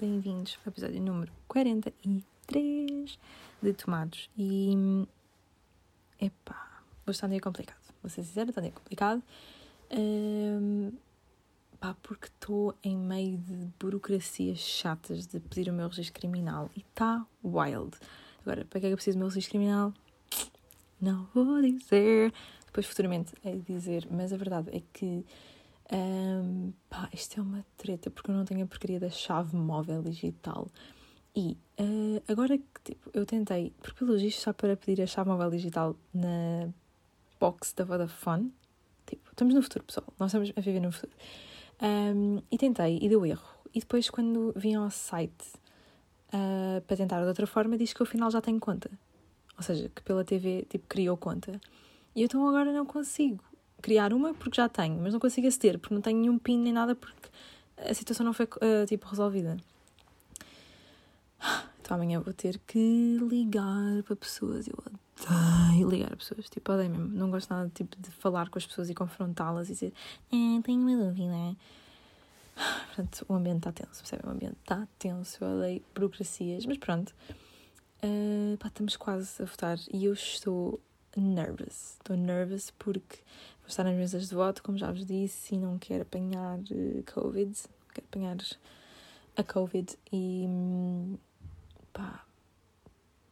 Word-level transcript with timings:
bem-vindos 0.00 0.58
ao 0.64 0.70
episódio 0.72 0.98
número 0.98 1.30
43 1.46 3.18
de 3.62 3.72
Tomados. 3.74 4.30
E. 4.34 5.06
Epá, 6.18 6.80
hoje 7.06 7.16
está 7.16 7.26
um 7.26 7.30
dia 7.30 7.40
complicado. 7.40 7.82
Vou 8.02 8.08
ser 8.08 8.22
sincera, 8.22 8.48
está 8.48 8.62
um 8.62 8.64
dia 8.64 8.72
complicado. 8.72 9.22
Um, 9.90 10.90
pá, 11.78 11.94
porque 12.02 12.28
estou 12.28 12.74
em 12.82 12.96
meio 12.96 13.36
de 13.36 13.68
burocracias 13.78 14.60
chatas 14.60 15.26
de 15.26 15.38
pedir 15.38 15.68
o 15.68 15.72
meu 15.74 15.88
registro 15.88 16.18
criminal 16.18 16.70
e 16.74 16.80
está 16.80 17.26
wild. 17.44 17.94
Agora, 18.40 18.64
para 18.64 18.80
que 18.80 18.86
é 18.86 18.88
que 18.88 18.94
eu 18.94 18.96
preciso 18.96 19.18
do 19.18 19.20
meu 19.20 19.28
registro 19.28 19.50
criminal? 19.50 19.92
Não 20.98 21.28
vou 21.34 21.60
dizer. 21.60 22.32
Depois, 22.64 22.86
futuramente, 22.86 23.34
é 23.44 23.54
dizer, 23.54 24.08
mas 24.10 24.32
a 24.32 24.38
verdade 24.38 24.70
é 24.74 24.80
que 24.94 25.26
um, 25.92 26.72
pá, 26.88 27.08
isto 27.12 27.40
é 27.40 27.42
uma 27.42 27.64
treta 27.76 28.10
porque 28.10 28.30
eu 28.30 28.34
não 28.34 28.44
tenho 28.44 28.64
a 28.64 28.66
porcaria 28.66 29.00
da 29.00 29.10
chave 29.10 29.56
móvel 29.56 30.02
digital. 30.02 30.68
E 31.34 31.56
uh, 31.80 32.22
agora 32.28 32.58
que 32.58 32.64
tipo, 32.84 33.10
eu 33.12 33.24
tentei, 33.26 33.72
porque 33.80 34.04
pelo 34.04 34.18
visto 34.18 34.40
só 34.40 34.52
para 34.52 34.76
pedir 34.76 35.02
a 35.02 35.06
chave 35.06 35.28
móvel 35.28 35.50
digital 35.50 35.96
na 36.14 36.68
box 37.38 37.72
da 37.74 37.84
Vodafone, 37.84 38.52
tipo, 39.06 39.30
estamos 39.30 39.54
no 39.54 39.62
futuro, 39.62 39.84
pessoal, 39.84 40.06
nós 40.18 40.30
estamos 40.30 40.52
a 40.56 40.60
viver 40.60 40.80
no 40.80 40.92
futuro. 40.92 41.12
Um, 41.82 42.42
e 42.50 42.58
tentei 42.58 42.98
e 43.00 43.08
deu 43.08 43.24
erro. 43.24 43.60
E 43.74 43.80
depois, 43.80 44.10
quando 44.10 44.52
vim 44.56 44.74
ao 44.74 44.90
site 44.90 45.54
uh, 46.28 46.80
para 46.86 46.96
tentar 46.96 47.20
de 47.20 47.26
outra 47.28 47.46
forma, 47.46 47.78
diz 47.78 47.92
que 47.92 48.02
ao 48.02 48.06
final 48.06 48.30
já 48.30 48.40
tenho 48.40 48.60
conta. 48.60 48.90
Ou 49.56 49.62
seja, 49.62 49.88
que 49.88 50.02
pela 50.02 50.24
TV 50.24 50.66
tipo, 50.68 50.86
criou 50.88 51.16
conta. 51.16 51.60
E 52.14 52.22
então 52.22 52.46
agora 52.46 52.72
não 52.72 52.84
consigo 52.84 53.42
criar 53.80 54.12
uma 54.12 54.34
porque 54.34 54.56
já 54.56 54.68
tenho, 54.68 55.00
mas 55.00 55.12
não 55.12 55.20
consigo 55.20 55.46
aceder 55.46 55.78
porque 55.78 55.94
não 55.94 56.02
tenho 56.02 56.20
nenhum 56.20 56.38
PIN 56.38 56.58
nem 56.58 56.72
nada 56.72 56.94
porque 56.94 57.28
a 57.76 57.94
situação 57.94 58.24
não 58.24 58.32
foi 58.32 58.46
uh, 58.46 58.86
tipo 58.86 59.06
resolvida. 59.08 59.56
Então 61.80 61.96
amanhã 61.96 62.20
vou 62.20 62.32
ter 62.32 62.56
que 62.68 63.18
ligar 63.28 64.04
para 64.04 64.14
pessoas. 64.14 64.68
Eu 64.68 64.76
odeio 64.78 65.88
ligar 65.88 66.12
a 66.12 66.16
pessoas. 66.16 66.48
Tipo, 66.48 66.72
odeio 66.72 66.88
mesmo. 66.88 67.08
Não 67.08 67.32
gosto 67.32 67.50
nada 67.50 67.68
tipo, 67.74 68.00
de 68.00 68.12
falar 68.12 68.48
com 68.48 68.58
as 68.58 68.66
pessoas 68.66 68.88
e 68.90 68.94
confrontá-las 68.94 69.68
e 69.68 69.72
dizer 69.72 69.92
eh, 70.32 70.62
tenho 70.62 70.80
uma 70.80 71.04
dúvida. 71.04 71.56
Portanto, 72.94 73.26
o 73.28 73.34
ambiente 73.34 73.68
está 73.68 73.72
tenso, 73.72 74.02
percebe? 74.02 74.24
O 74.24 74.30
ambiente 74.30 74.56
está 74.60 74.86
tenso. 75.00 75.42
Eu 75.42 75.56
odeio 75.56 75.82
burocracias. 75.92 76.64
Mas 76.64 76.78
pronto. 76.78 77.12
Uh, 78.04 78.56
pá, 78.58 78.68
estamos 78.68 78.96
quase 78.96 79.42
a 79.42 79.44
votar 79.44 79.78
e 79.92 80.04
eu 80.04 80.12
estou 80.12 80.80
nervous. 81.16 81.96
Estou 81.98 82.16
nervous 82.16 82.70
porque 82.78 83.18
estar 83.70 83.84
nas 83.84 83.96
mesas 83.96 84.28
de 84.28 84.34
voto, 84.34 84.62
como 84.62 84.78
já 84.78 84.90
vos 84.90 85.04
disse, 85.04 85.54
e 85.54 85.58
não 85.58 85.78
quero 85.78 86.02
apanhar 86.02 86.58
uh, 86.58 87.04
Covid. 87.12 87.52
Quero 87.94 88.06
apanhar 88.08 88.36
a 89.36 89.42
Covid 89.42 89.96
e. 90.12 90.46
pá. 91.92 92.24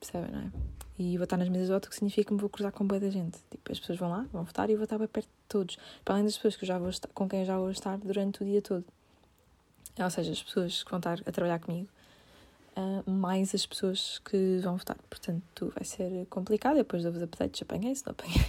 percebem, 0.01 0.31
não 0.31 0.41
é? 0.41 0.51
E 0.99 1.17
vou 1.17 1.25
estar 1.25 1.37
nas 1.37 1.49
mesas 1.49 1.69
de 1.69 1.73
voto, 1.73 1.87
o 1.87 1.91
que 1.91 1.95
significa 1.95 2.29
que 2.29 2.35
me 2.35 2.41
vou 2.41 2.51
cruzar 2.51 2.73
com 2.73 2.85
boa 2.85 2.99
da 2.99 3.09
gente. 3.09 3.39
Tipo, 3.51 3.71
as 3.71 3.79
pessoas 3.79 3.99
vão 3.99 4.11
lá, 4.11 4.27
vão 4.33 4.43
votar 4.45 4.69
e 4.69 4.73
eu 4.73 4.79
vou 4.79 4.85
estar 4.85 4.99
bem 4.99 5.07
perto 5.07 5.27
de 5.27 5.49
todos. 5.49 5.79
Para 6.05 6.15
além 6.15 6.25
das 6.25 6.37
pessoas 6.37 6.57
que 6.57 6.67
já 6.67 6.79
vou 6.79 6.91
estar, 6.91 7.09
com 7.15 7.29
quem 7.29 7.41
eu 7.41 7.47
já 7.47 7.57
vou 7.57 7.71
estar 7.71 7.97
durante 7.99 8.43
o 8.43 8.45
dia 8.45 8.61
todo. 8.61 8.85
Ou 9.99 10.11
seja, 10.11 10.33
as 10.33 10.43
pessoas 10.43 10.83
que 10.83 10.91
vão 10.91 10.99
estar 10.99 11.21
a 11.25 11.33
trabalhar 11.33 11.61
comigo 11.61 11.89
uh, 12.79 13.11
mais 13.11 13.55
as 13.55 13.67
pessoas 13.67 14.21
que 14.25 14.59
vão 14.63 14.77
votar. 14.77 14.97
Portanto, 15.11 15.73
vai 15.75 15.85
ser 15.85 16.27
complicado. 16.27 16.77
Depois 16.77 17.03
dou-vos 17.03 17.23
updates, 17.23 17.63
apanhei, 17.63 17.95
se 17.95 18.07
não 18.07 18.13
apanhei. 18.13 18.47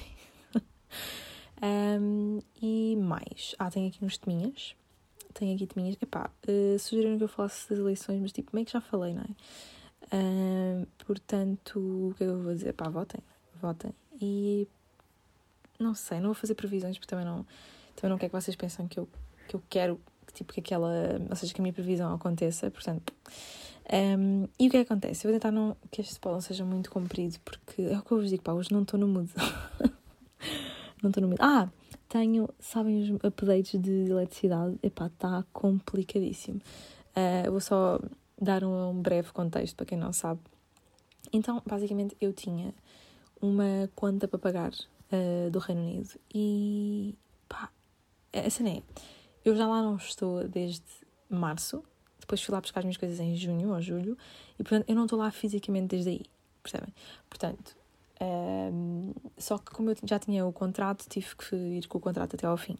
um, 1.62 2.40
e 2.62 2.96
mais. 2.96 3.56
Ah, 3.60 3.70
tenho 3.70 3.88
aqui 3.88 4.04
uns 4.04 4.18
teminhas. 4.18 4.76
Tenho 5.34 5.56
aqui 5.56 5.68
teminhas. 5.68 5.98
Epá, 6.02 6.30
uh, 6.48 6.80
sugeriram 6.80 7.18
que 7.18 7.24
eu 7.24 7.28
falasse 7.28 7.70
das 7.70 7.80
eleições, 7.80 8.20
mas 8.22 8.32
tipo, 8.32 8.52
meio 8.54 8.66
que 8.66 8.74
já 8.74 8.82
falei, 8.82 9.14
não 9.14 9.24
é? 9.24 10.86
Portanto, 11.06 11.80
o 11.80 12.14
que 12.18 12.24
é 12.24 12.28
que 12.28 12.32
eu 12.32 12.42
vou 12.42 12.54
dizer? 12.54 12.74
Pá, 12.74 12.90
votem. 12.90 13.22
Votem. 13.62 13.94
E 14.22 14.68
não 15.80 15.94
sei, 15.94 16.20
não 16.20 16.28
vou 16.28 16.34
fazer 16.34 16.56
previsões 16.56 16.98
porque 16.98 17.10
também 17.10 17.26
não, 17.26 17.46
também 17.96 18.10
não 18.10 18.18
quero 18.18 18.32
que 18.32 18.42
vocês 18.42 18.56
pensem 18.56 18.88
que 18.88 19.00
eu, 19.00 19.08
que 19.48 19.56
eu 19.56 19.64
quero 19.70 20.00
tipo, 20.34 20.54
que 20.54 20.60
aquela, 20.60 21.20
ou 21.30 21.36
seja, 21.36 21.54
que 21.54 21.62
a 21.62 21.64
minha 21.64 21.74
previsão 21.74 22.14
aconteça, 22.14 22.70
portanto, 22.70 23.14
um, 23.92 24.48
e 24.60 24.68
o 24.68 24.70
que 24.70 24.78
é 24.78 24.86
que 24.86 24.92
acontece? 24.92 25.26
Eu 25.26 25.32
vou 25.32 25.40
tentar 25.40 25.52
não, 25.52 25.76
que 25.90 26.02
este 26.02 26.14
spoiler 26.14 26.42
seja 26.42 26.64
muito 26.64 26.92
comprido, 26.92 27.40
porque 27.44 27.82
é 27.82 27.98
o 27.98 28.02
que 28.02 28.12
eu 28.12 28.20
vos 28.20 28.30
digo, 28.30 28.44
pá, 28.44 28.54
hoje 28.54 28.72
não 28.72 28.84
estou 28.84 29.00
no 29.00 29.08
mood. 29.08 29.32
não 31.02 31.10
estou 31.10 31.22
no 31.22 31.30
mood. 31.30 31.42
Ah, 31.42 31.70
tenho, 32.08 32.50
sabem 32.60 33.02
os 33.02 33.24
updates 33.24 33.80
de 33.80 34.10
eletricidade? 34.10 34.78
Epá, 34.82 35.08
está 35.08 35.46
complicadíssimo. 35.54 36.62
Uh, 37.10 37.52
vou 37.52 37.62
só 37.62 38.00
dar 38.40 38.64
um, 38.64 38.90
um, 38.90 39.02
breve 39.02 39.32
contexto 39.32 39.76
para 39.76 39.86
quem 39.86 39.98
não 39.98 40.14
sabe. 40.14 40.40
Então, 41.32 41.62
basicamente, 41.66 42.16
eu 42.20 42.34
tinha 42.34 42.74
uma 43.42 43.90
conta 43.96 44.28
para 44.28 44.40
pagar 44.40 44.72
uh, 44.72 45.50
do 45.52 45.60
Reino 45.60 45.82
Unido 45.82 46.10
e 46.34 47.16
pá, 47.48 47.70
a 48.34 48.50
cena 48.50 48.70
é, 48.70 48.84
eu 49.44 49.56
já 49.56 49.68
lá 49.68 49.82
não 49.82 49.96
estou 49.96 50.48
desde 50.48 50.84
março, 51.30 51.84
depois 52.20 52.42
fui 52.42 52.54
lá 52.54 52.62
buscar 52.62 52.80
as 52.80 52.86
minhas 52.86 52.98
coisas 52.98 53.20
em 53.20 53.36
junho 53.36 53.70
ou 53.74 53.82
julho 53.82 54.18
e, 54.58 54.64
portanto, 54.64 54.86
eu 54.88 54.96
não 54.96 55.04
estou 55.04 55.20
lá 55.20 55.32
fisicamente 55.32 55.88
desde 55.88 56.10
aí, 56.10 56.26
percebem? 56.62 56.94
Portanto, 57.30 57.76
um, 58.22 59.14
só 59.38 59.58
que 59.58 59.72
como 59.72 59.92
eu 59.92 59.98
já 60.04 60.20
tinha 60.20 60.46
o 60.46 60.52
contrato, 60.52 61.06
tive 61.08 61.36
que 61.36 61.56
ir 61.56 61.88
com 61.88 61.98
o 61.98 62.02
contrato 62.02 62.36
até 62.36 62.46
ao 62.46 62.58
fim. 62.58 62.78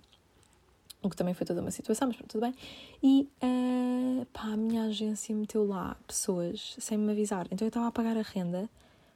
O 1.02 1.10
que 1.10 1.16
também 1.16 1.34
foi 1.34 1.48
toda 1.48 1.62
uma 1.62 1.72
situação, 1.72 2.10
mas 2.10 2.18
tudo 2.28 2.42
bem. 2.42 2.54
E 3.02 3.30
uh, 3.42 4.26
pá, 4.34 4.54
a 4.54 4.58
minha 4.58 4.84
agência 4.84 5.34
meteu 5.34 5.66
lá 5.66 5.96
pessoas 6.06 6.76
sem 6.78 6.98
me 6.98 7.12
avisar. 7.12 7.48
Então 7.52 7.66
eu 7.66 7.70
estava 7.70 7.88
a 7.88 7.92
pagar 7.92 8.18
a 8.18 8.22
renda, 8.22 8.70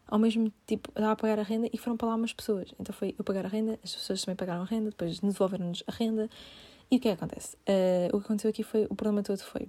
ao 0.08 0.18
mesmo 0.18 0.52
tipo, 0.66 0.90
estava 0.90 1.12
a 1.12 1.16
pagar 1.16 1.40
a 1.40 1.44
renda 1.44 1.70
e 1.74 1.78
foram 1.78 1.98
para 1.98 2.08
lá 2.08 2.16
umas 2.16 2.32
pessoas. 2.32 2.74
Então 2.80 2.96
foi 2.96 3.14
eu 3.18 3.24
pagar 3.24 3.46
a 3.46 3.50
renda, 3.50 3.78
as 3.84 3.94
pessoas 3.94 4.24
também 4.24 4.38
pagaram 4.38 4.62
a 4.62 4.66
renda, 4.66 4.92
depois 4.92 5.20
devolveram-nos 5.20 5.84
a 5.86 5.92
renda. 5.92 6.30
E 6.90 6.98
o 6.98 7.00
que 7.00 7.10
é 7.10 7.16
que 7.16 7.24
acontece? 7.24 7.58
Uh, 7.68 8.16
o 8.16 8.20
que 8.20 8.26
aconteceu 8.26 8.50
aqui 8.50 8.64
foi, 8.64 8.86
o 8.86 8.96
problema 8.96 9.22
todo 9.22 9.40
foi 9.40 9.68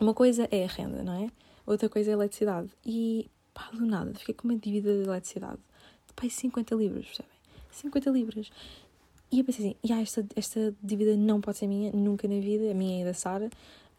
uma 0.00 0.12
coisa 0.12 0.48
é 0.50 0.64
a 0.64 0.68
renda, 0.68 1.02
não 1.02 1.14
é? 1.14 1.30
Outra 1.64 1.88
coisa 1.88 2.10
é 2.10 2.14
a 2.14 2.16
eletricidade. 2.16 2.68
E 2.84 3.30
pá, 3.54 3.70
do 3.72 3.86
nada, 3.86 4.14
fiquei 4.14 4.34
com 4.34 4.48
uma 4.48 4.58
dívida 4.58 4.92
de 4.92 5.08
eletricidade 5.08 5.58
de 6.06 6.12
pá, 6.14 6.28
50 6.28 6.74
libras, 6.74 7.06
percebem? 7.06 7.32
50 7.70 8.10
libras. 8.10 8.50
E 9.30 9.38
eu 9.38 9.44
pensei 9.44 9.76
assim, 9.82 9.92
ah, 9.92 10.00
esta, 10.02 10.26
esta 10.36 10.74
dívida 10.82 11.16
não 11.16 11.40
pode 11.40 11.58
ser 11.58 11.66
minha, 11.66 11.90
nunca 11.92 12.28
na 12.28 12.38
vida, 12.38 12.70
a 12.70 12.74
minha 12.74 13.00
e 13.00 13.04
da 13.04 13.14
Sara, 13.14 13.48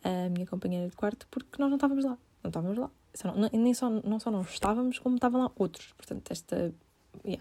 a 0.03 0.29
minha 0.29 0.45
companheira 0.45 0.87
de 0.87 0.95
quarto, 0.95 1.27
porque 1.31 1.59
nós 1.59 1.69
não 1.69 1.77
estávamos 1.77 2.05
lá. 2.05 2.17
Não 2.43 2.49
estávamos 2.49 2.77
lá. 2.77 2.91
Só 3.15 3.33
não, 3.33 3.49
nem 3.51 3.73
só, 3.73 3.89
não 3.89 4.19
só 4.19 4.29
não 4.29 4.41
estávamos, 4.41 4.99
como 4.99 5.15
estavam 5.15 5.41
lá 5.41 5.51
outros. 5.55 5.91
Portanto, 5.93 6.31
esta, 6.31 6.73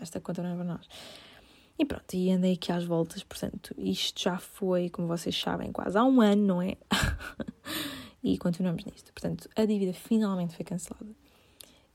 esta 0.01 0.21
conta 0.21 0.43
não 0.43 0.51
é 0.51 0.55
para 0.55 0.65
nós. 0.65 0.89
E 1.78 1.84
pronto, 1.84 2.15
e 2.15 2.31
andei 2.31 2.55
aqui 2.55 2.71
às 2.71 2.84
voltas, 2.84 3.25
portanto, 3.25 3.75
isto 3.77 4.22
já 4.22 4.39
foi, 4.39 4.89
como 4.89 5.09
vocês 5.09 5.39
sabem, 5.39 5.72
quase 5.72 5.99
há 5.99 6.05
um 6.05 6.21
ano, 6.21 6.47
não 6.47 6.62
é? 6.62 6.77
e 8.22 8.39
continuamos 8.39 8.84
nisto. 8.84 9.12
Portanto, 9.12 9.49
a 9.56 9.65
dívida 9.65 9.93
finalmente 9.93 10.55
foi 10.55 10.65
cancelada. 10.65 11.11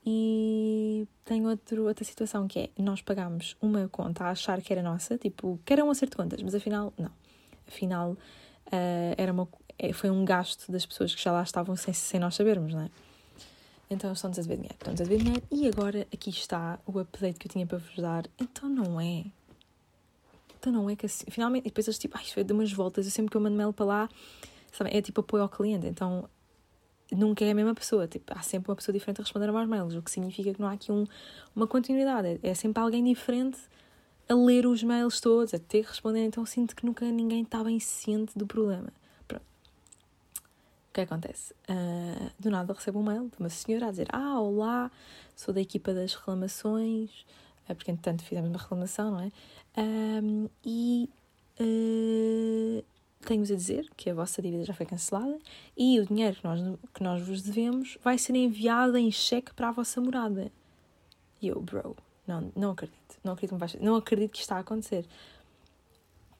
E 0.10 1.06
tem 1.26 1.46
outro, 1.46 1.86
outra 1.86 2.06
situação 2.06 2.48
que 2.48 2.60
é: 2.60 2.70
nós 2.82 3.02
pagámos 3.02 3.58
uma 3.62 3.90
conta 3.90 4.24
a 4.24 4.30
achar 4.30 4.62
que 4.62 4.72
era 4.72 4.82
nossa, 4.82 5.18
tipo, 5.18 5.60
que 5.66 5.74
era 5.74 5.84
um 5.84 5.92
acerto 5.92 6.12
de 6.12 6.24
contas, 6.24 6.42
mas 6.42 6.56
afinal, 6.56 6.94
não. 6.98 7.12
Afinal, 7.68 8.12
uh, 8.12 9.16
era 9.18 9.34
uma, 9.34 9.46
é, 9.78 9.92
foi 9.92 10.10
um 10.10 10.24
gasto 10.24 10.72
das 10.72 10.86
pessoas 10.86 11.14
que 11.14 11.22
já 11.22 11.34
lá 11.34 11.44
estavam 11.44 11.76
sem, 11.76 11.94
sem 11.94 12.22
nós 12.22 12.36
sabermos, 12.36 12.74
não 12.74 12.84
é? 12.84 12.90
Então 13.90 14.14
estão-nos 14.14 14.40
a 14.40 14.42
dever 14.44 14.56
dinheiro, 14.56 14.76
estão-nos 14.76 15.02
a 15.02 15.04
dever 15.04 15.18
dinheiro 15.18 15.44
e 15.52 15.68
agora 15.68 16.08
aqui 16.14 16.30
está 16.30 16.80
o 16.86 16.98
update 17.00 17.38
que 17.38 17.48
eu 17.48 17.52
tinha 17.52 17.68
para 17.68 17.78
vos 17.78 17.98
dar. 17.98 18.26
Então 18.40 18.70
não 18.70 19.02
é. 19.02 19.26
Então 20.58 20.72
não 20.72 20.90
é 20.90 20.96
que 20.96 21.06
assim, 21.06 21.26
finalmente, 21.30 21.64
e 21.64 21.70
depois 21.70 21.86
eles 21.86 22.00
tipo, 22.00 22.18
ai, 22.18 22.24
isto 22.24 22.36
vai 22.36 22.46
dar 22.46 22.54
umas 22.54 22.72
voltas, 22.72 23.06
eu 23.06 23.12
sempre 23.12 23.30
que 23.30 23.36
eu 23.36 23.42
mando 23.42 23.58
mail 23.58 23.74
para 23.74 23.86
lá, 23.86 24.10
sabe, 24.72 24.96
é 24.96 25.02
tipo 25.02 25.20
apoio 25.20 25.44
ao 25.44 25.50
cliente, 25.50 25.86
então 25.86 26.30
nunca 27.12 27.46
é 27.46 27.52
a 27.52 27.56
mesma 27.56 27.74
pessoa, 27.74 28.08
tipo, 28.08 28.34
há 28.36 28.42
sempre 28.42 28.70
uma 28.70 28.76
pessoa 28.76 28.94
diferente 28.94 29.22
a 29.22 29.24
responder 29.24 29.50
a 29.50 29.52
mais 29.52 29.68
mails, 29.68 29.96
o 29.96 30.02
que 30.02 30.12
significa 30.12 30.54
que 30.54 30.60
não 30.60 30.68
há 30.68 30.74
aqui 30.74 30.92
um, 30.92 31.06
uma 31.56 31.68
continuidade, 31.68 32.40
é, 32.44 32.50
é 32.50 32.54
sempre 32.54 32.82
alguém 32.82 33.04
diferente 33.04 33.58
a 34.30 34.34
ler 34.34 34.66
os 34.66 34.84
mails 34.84 35.22
todos, 35.22 35.54
a 35.54 35.60
ter 35.60 35.84
que 35.84 35.90
responder, 35.90 36.26
então 36.26 36.46
sinto 36.46 36.76
que 36.76 36.86
nunca 36.86 37.06
ninguém 37.06 37.44
está 37.44 37.64
bem 37.64 37.80
ciente 37.80 38.38
do 38.38 38.46
problema. 38.46 38.90
Pronto. 39.28 39.44
O 40.90 40.94
que 40.94 41.02
acontece? 41.02 41.54
Uh, 41.70 42.32
do 42.38 42.50
nada 42.50 42.74
recebo 42.74 43.00
um 43.00 43.04
mail 43.04 43.30
de 43.30 43.40
uma 43.40 43.50
senhora 43.50 43.88
a 43.88 43.92
dizer: 43.92 44.08
Ah, 44.12 44.40
olá, 44.42 44.92
sou 45.34 45.54
da 45.54 45.62
equipa 45.62 45.94
das 45.94 46.14
reclamações, 46.14 47.10
uh, 47.70 47.76
porque 47.76 47.90
entretanto 47.90 48.24
fizemos 48.24 48.50
uma 48.50 48.60
reclamação, 48.60 49.12
não 49.12 49.22
é? 49.22 49.32
Um, 49.78 50.50
e 50.66 51.10
tenho-vos 53.28 53.52
a 53.52 53.56
dizer 53.56 53.90
que 53.98 54.10
a 54.10 54.14
vossa 54.14 54.42
dívida 54.42 54.64
já 54.64 54.74
foi 54.74 54.86
cancelada 54.86 55.38
e 55.76 56.00
o 56.00 56.06
dinheiro 56.06 56.38
que 56.38 56.44
nós, 56.44 56.62
que 56.94 57.04
nós 57.04 57.22
vos 57.22 57.42
devemos 57.42 57.98
vai 58.02 58.18
ser 58.18 58.36
enviado 58.36 58.98
em 58.98 59.12
cheque 59.12 59.54
para 59.54 59.68
a 59.68 59.72
vossa 59.72 60.00
morada. 60.00 60.50
E 61.42 61.50
eu, 61.50 61.60
bro, 61.62 61.96
não, 62.26 62.52
não 62.56 62.72
acredito. 62.72 62.98
Não 63.24 63.34
acredito, 63.34 63.54
que, 63.54 63.60
vai, 63.60 63.86
não 63.86 63.96
acredito 63.96 64.32
que 64.32 64.38
isto 64.38 64.46
está 64.46 64.56
a 64.56 64.60
acontecer. 64.60 65.06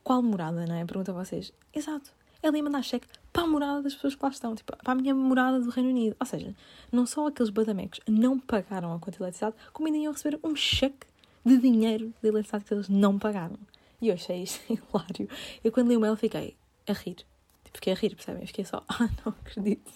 Qual 0.02 0.22
morada, 0.22 0.66
não 0.66 0.74
é? 0.74 0.84
Pergunto 0.86 1.10
a 1.10 1.14
vocês. 1.14 1.52
Exato. 1.74 2.10
Ela 2.42 2.56
ia 2.56 2.62
mandar 2.62 2.82
cheque 2.82 3.06
para 3.32 3.42
a 3.42 3.46
morada 3.46 3.82
das 3.82 3.94
pessoas 3.94 4.14
que 4.14 4.24
lá 4.24 4.30
estão, 4.30 4.54
tipo, 4.54 4.74
para 4.76 4.92
a 4.92 4.94
minha 4.94 5.14
morada 5.14 5.60
do 5.60 5.68
Reino 5.68 5.90
Unido. 5.90 6.16
Ou 6.18 6.26
seja, 6.26 6.54
não 6.90 7.04
só 7.04 7.26
aqueles 7.26 7.50
badamecos 7.50 8.00
não 8.08 8.38
pagaram 8.38 8.94
a 8.94 8.98
conta 8.98 9.18
de 9.18 9.22
eletricidade, 9.22 9.56
como 9.72 9.88
ainda 9.88 9.98
iam 9.98 10.12
receber 10.12 10.40
um 10.42 10.56
cheque 10.56 11.06
de 11.44 11.58
dinheiro 11.58 12.14
de 12.22 12.28
eletricidade 12.28 12.64
que 12.64 12.72
eles 12.72 12.88
não 12.88 13.18
pagaram. 13.18 13.58
E 14.00 14.08
eu 14.08 14.14
achei 14.14 14.42
isto 14.42 14.60
hilário. 14.72 15.28
Eu 15.62 15.70
quando 15.70 15.88
li 15.88 15.96
o 15.96 16.00
mail 16.00 16.16
fiquei 16.16 16.56
a 16.88 16.94
rir. 16.94 17.16
Tipo, 17.64 17.76
fiquei 17.76 17.92
a 17.92 17.96
rir, 17.96 18.14
percebem? 18.14 18.46
Fiquei 18.46 18.64
só, 18.64 18.82
ah, 18.88 19.08
não 19.24 19.32
acredito 19.40 19.90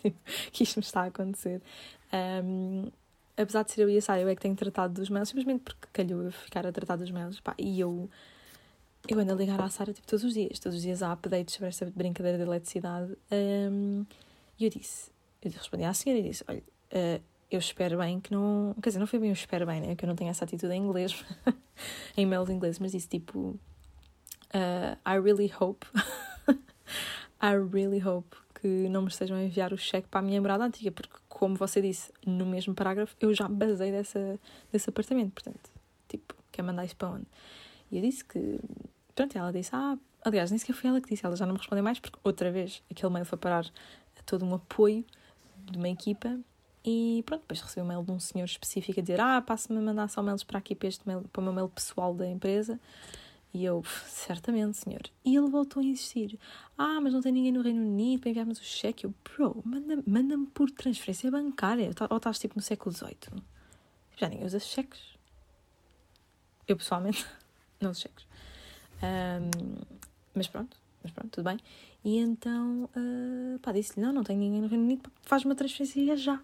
que 0.53 0.63
isto 0.63 0.77
me 0.77 0.85
está 0.85 1.03
a 1.03 1.07
acontecer. 1.07 1.61
Um, 2.13 2.91
apesar 3.37 3.63
de 3.65 3.73
ser 3.73 3.83
eu 3.83 3.91
e 3.91 3.97
a 3.97 4.03
Sara, 4.03 4.21
eu 4.21 4.29
é 4.29 4.35
que 4.35 4.43
tenho 4.43 4.55
tratado 4.55 4.95
dos 4.95 5.09
mails, 5.09 5.29
simplesmente 5.29 5.63
porque 5.63 5.89
calhou 5.93 6.23
eu 6.23 6.33
ficar 6.33 6.67
a 6.67 6.73
tratar 6.73 6.97
dos 6.97 7.11
mails. 7.11 7.41
Pá, 7.41 7.55
e 7.59 7.81
eu, 7.81 8.09
eu 9.09 9.19
ando 9.19 9.33
a 9.33 9.37
ligar 9.37 9.61
à 9.61 9.69
Sara 9.69 9.93
tipo, 9.93 10.07
todos 10.07 10.25
os 10.25 10.35
dias. 10.35 10.59
Todos 10.59 10.77
os 10.77 10.83
dias 10.83 11.03
há 11.03 11.13
updates 11.13 11.55
sobre 11.55 11.69
esta 11.69 11.87
brincadeira 11.87 12.37
de 12.39 12.45
eletricidade. 12.45 13.17
Um, 13.31 14.05
e 14.59 14.65
eu 14.65 14.71
disse, 14.71 15.11
eu 15.43 15.51
respondi 15.51 15.85
à 15.85 15.95
senhora 15.95 16.21
e 16.21 16.29
disse: 16.29 16.45
olha, 16.47 16.63
uh, 16.93 17.23
eu 17.51 17.59
espero 17.59 17.99
bem 17.99 18.21
que 18.21 18.33
não. 18.33 18.75
Quer 18.83 18.91
dizer, 18.91 18.99
não 18.99 19.07
foi 19.07 19.19
bem 19.19 19.31
eu 19.31 19.35
espero 19.35 19.67
bem, 19.67 19.81
né? 19.81 19.95
Que 19.97 20.05
eu 20.05 20.09
não 20.09 20.17
tenho 20.17 20.31
essa 20.31 20.45
atitude 20.45 20.73
em 20.73 20.83
inglês, 20.83 21.25
em 22.17 22.27
mails 22.27 22.49
em 22.49 22.55
inglês, 22.55 22.79
mas 22.79 22.93
disse 22.93 23.09
tipo: 23.09 23.59
uh, 24.55 24.97
I 25.07 25.19
really 25.19 25.53
hope. 25.59 25.87
I 27.43 27.55
really 27.57 28.03
hope 28.07 28.37
que 28.61 28.89
não 28.89 29.03
me 29.03 29.09
estejam 29.09 29.37
a 29.37 29.43
enviar 29.43 29.73
o 29.73 29.77
cheque 29.77 30.07
para 30.09 30.21
a 30.21 30.23
minha 30.23 30.41
morada 30.41 30.65
antiga, 30.65 30.93
porque, 30.93 31.17
como 31.29 31.57
você 31.57 31.83
disse 31.83 32.13
no 32.25 32.47
mesmo 32.47 32.75
parágrafo, 32.75 33.17
eu 33.21 33.35
já 33.35 33.49
basei 33.49 33.91
dessa, 33.91 34.39
desse 34.71 34.89
apartamento. 34.89 35.33
Portanto, 35.33 35.71
tipo, 36.09 36.35
quer 36.53 36.63
mandar 36.63 36.85
isso 36.85 36.97
para 36.97 37.09
onde? 37.09 37.27
E 37.91 37.97
eu 37.97 38.03
disse 38.03 38.25
que. 38.25 38.61
Pronto, 39.15 39.37
ela 39.37 39.53
disse: 39.53 39.71
Ah, 39.73 39.99
aliás, 40.25 40.51
nem 40.51 40.59
sequer 40.59 40.75
foi 40.75 40.91
ela 40.91 41.01
que 41.01 41.09
disse, 41.09 41.27
ela 41.27 41.35
já 41.35 41.45
não 41.45 41.55
me 41.55 41.59
respondeu 41.59 41.83
mais, 41.83 41.99
porque 41.99 42.19
outra 42.23 42.53
vez 42.53 42.83
aquele 42.91 43.13
mail 43.13 43.27
foi 43.27 43.37
parar 43.37 43.67
a 44.19 44.23
todo 44.25 44.45
um 44.45 44.55
apoio 44.55 45.05
de 45.71 45.77
uma 45.77 45.89
equipa. 45.89 46.39
E 46.85 47.23
pronto, 47.27 47.43
depois 47.43 47.61
recebi 47.61 47.83
um 47.83 47.89
mail 47.89 48.03
de 48.03 48.11
um 48.11 48.21
senhor 48.21 48.45
específico 48.45 49.01
a 49.01 49.03
dizer: 49.03 49.21
Ah, 49.21 49.43
passe-me 49.43 49.79
a 49.79 49.83
mandar 49.83 50.09
só 50.09 50.23
mails 50.23 50.45
para 50.45 50.59
aqui, 50.59 50.75
para, 50.75 50.89
este 50.89 51.07
mail, 51.07 51.23
para 51.33 51.41
o 51.41 51.45
meu 51.45 51.53
mail 51.53 51.69
pessoal 51.69 52.15
da 52.15 52.27
empresa. 52.29 52.79
E 53.55 53.65
eu, 53.65 53.83
certamente, 54.07 54.79
senhor. 54.79 55.03
E 55.25 55.37
ele 55.37 55.49
voltou 55.49 55.83
a 55.83 55.85
insistir. 55.85 56.39
Ah, 56.77 57.01
mas 57.01 57.13
não 57.13 57.21
tem 57.21 57.33
ninguém 57.33 57.53
no 57.53 57.61
Reino 57.61 57.83
Unido 57.83 58.21
para 58.21 58.31
enviarmos 58.31 58.59
o 58.59 58.65
cheque. 58.65 59.05
Eu, 59.05 59.15
bro, 59.23 59.63
manda-me 59.65 60.03
manda 60.07 60.39
por 60.55 60.71
transferência 60.71 61.31
bancária. 61.31 61.91
Ou 62.09 62.17
estás 62.17 62.39
tipo 62.39 62.55
no 62.57 62.63
século 62.63 62.95
XVIII? 62.95 63.43
Já 64.17 64.29
ninguém 64.29 64.47
usa 64.47 64.59
cheques. 64.59 65.01
Eu, 66.67 66.77
pessoalmente, 66.77 67.27
não 67.81 67.91
uso 67.91 68.01
cheques. 68.01 68.25
Um, 69.03 69.83
mas 70.35 70.47
pronto, 70.47 70.77
mas 71.03 71.13
pronto, 71.13 71.31
tudo 71.31 71.45
bem. 71.45 71.59
E 72.05 72.17
então, 72.19 72.89
uh, 72.97 73.59
pá, 73.59 73.73
disse-lhe, 73.73 74.05
não, 74.05 74.13
não 74.13 74.25
tem 74.25 74.37
ninguém 74.37 74.63
no 74.63 74.69
Reino 74.69 74.85
Unido, 74.85 75.11
faz 75.23 75.45
uma 75.45 75.55
transferência 75.55 76.17
já. 76.17 76.41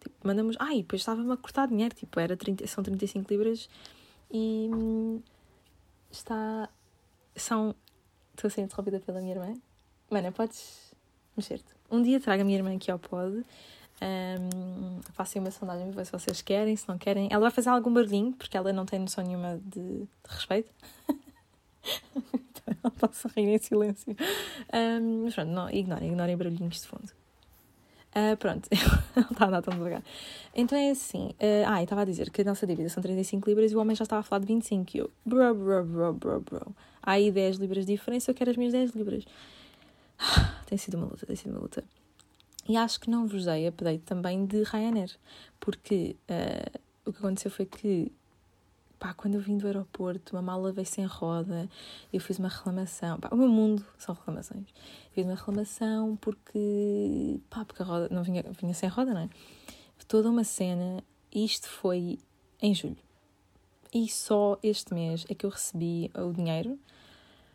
Tipo, 0.00 0.14
mandamos... 0.24 0.56
Ah, 0.58 0.74
e 0.74 0.78
depois 0.78 1.02
estava-me 1.02 1.30
a 1.32 1.36
cortar 1.36 1.68
dinheiro, 1.68 1.94
tipo, 1.94 2.18
era 2.18 2.36
30, 2.36 2.66
são 2.66 2.82
35 2.82 3.30
libras 3.30 3.68
e... 4.30 4.70
Está. 6.10 6.68
São. 7.34 7.74
Estou 8.34 8.48
a 8.48 8.50
ser 8.50 8.62
interrompida 8.62 9.00
pela 9.00 9.20
minha 9.20 9.34
irmã. 9.34 9.54
Mana, 10.10 10.30
podes 10.30 10.94
mexer-te. 11.36 11.74
Um 11.90 12.02
dia 12.02 12.20
traga 12.20 12.42
a 12.42 12.44
minha 12.44 12.58
irmã 12.58 12.74
aqui 12.74 12.90
ao 12.90 12.98
pod. 12.98 13.44
Um, 14.02 15.00
façam 15.12 15.40
uma 15.40 15.50
sondagem 15.50 15.86
para 15.86 15.96
ver 15.96 16.06
se 16.06 16.12
vocês 16.12 16.42
querem, 16.42 16.76
se 16.76 16.88
não 16.88 16.98
querem. 16.98 17.28
Ela 17.30 17.40
vai 17.40 17.50
fazer 17.50 17.70
algum 17.70 17.92
barulhinho, 17.92 18.32
porque 18.32 18.56
ela 18.56 18.72
não 18.72 18.84
tem 18.84 18.98
noção 18.98 19.24
nenhuma 19.24 19.58
de, 19.64 19.80
de 19.80 20.08
respeito. 20.28 20.70
ela 22.66 22.92
está 22.94 23.06
a 23.06 23.32
rir 23.34 23.48
em 23.48 23.58
silêncio. 23.58 24.16
Um, 24.72 25.24
mas 25.24 25.34
pronto, 25.34 25.74
ignorem, 25.74 26.08
ignorem 26.08 26.36
barulhinhos 26.36 26.82
de 26.82 26.88
fundo. 26.88 27.10
Uh, 28.16 28.34
pronto, 28.38 28.66
está 28.72 29.44
a 29.44 29.48
andar 29.48 29.60
tão 29.60 29.74
devagar. 29.74 30.02
Então 30.54 30.78
é 30.78 30.90
assim. 30.90 31.34
Uh, 31.38 31.66
ah, 31.66 31.82
estava 31.82 32.00
a 32.00 32.04
dizer 32.06 32.30
que 32.30 32.40
a 32.40 32.44
nossa 32.44 32.66
dívida 32.66 32.88
são 32.88 33.02
35 33.02 33.46
libras 33.46 33.72
e 33.72 33.76
o 33.76 33.78
homem 33.78 33.94
já 33.94 34.04
estava 34.04 34.20
a 34.20 34.22
falar 34.22 34.40
de 34.40 34.46
25. 34.46 34.96
E 34.96 35.00
eu, 35.00 35.10
bro, 35.24 35.54
bro, 35.54 35.84
bro, 35.84 36.12
bro, 36.14 36.40
bro. 36.40 36.76
Há 37.02 37.12
aí 37.12 37.30
10 37.30 37.58
libras 37.58 37.84
de 37.84 37.92
diferença, 37.92 38.30
eu 38.30 38.34
quero 38.34 38.50
as 38.50 38.56
minhas 38.56 38.72
10 38.72 38.92
libras. 38.92 39.24
tem 40.64 40.78
sido 40.78 40.96
uma 40.96 41.08
luta, 41.08 41.26
tem 41.26 41.36
sido 41.36 41.50
uma 41.50 41.60
luta. 41.60 41.84
E 42.66 42.74
acho 42.76 42.98
que 42.98 43.10
não 43.10 43.26
vos 43.26 43.44
dei 43.44 43.68
update 43.68 44.02
também 44.04 44.46
de 44.46 44.62
Ryanair, 44.62 45.10
porque 45.60 46.16
uh, 46.30 46.80
o 47.04 47.12
que 47.12 47.18
aconteceu 47.18 47.50
foi 47.50 47.66
que 47.66 48.10
pá, 48.98 49.14
quando 49.14 49.34
eu 49.34 49.40
vim 49.40 49.56
do 49.58 49.66
aeroporto, 49.66 50.34
uma 50.34 50.42
mala 50.42 50.72
veio 50.72 50.86
sem 50.86 51.04
roda, 51.04 51.68
eu 52.12 52.20
fiz 52.20 52.38
uma 52.38 52.48
reclamação. 52.48 53.18
Pá, 53.20 53.28
o 53.32 53.36
meu 53.36 53.48
mundo 53.48 53.84
são 53.98 54.14
reclamações. 54.14 54.66
Fiz 55.12 55.24
uma 55.24 55.34
reclamação 55.34 56.16
porque, 56.16 57.40
pá, 57.50 57.64
porque 57.64 57.82
a 57.82 57.86
roda 57.86 58.08
não 58.10 58.22
vinha, 58.22 58.44
vinha 58.58 58.74
sem 58.74 58.88
roda, 58.88 59.12
não 59.12 59.22
é? 59.22 59.28
Toda 60.08 60.30
uma 60.30 60.44
cena. 60.44 61.02
Isto 61.34 61.68
foi 61.68 62.18
em 62.62 62.74
julho. 62.74 62.96
E 63.92 64.08
só 64.08 64.58
este 64.62 64.94
mês 64.94 65.24
é 65.28 65.34
que 65.34 65.44
eu 65.44 65.50
recebi 65.50 66.10
o 66.14 66.32
dinheiro. 66.32 66.78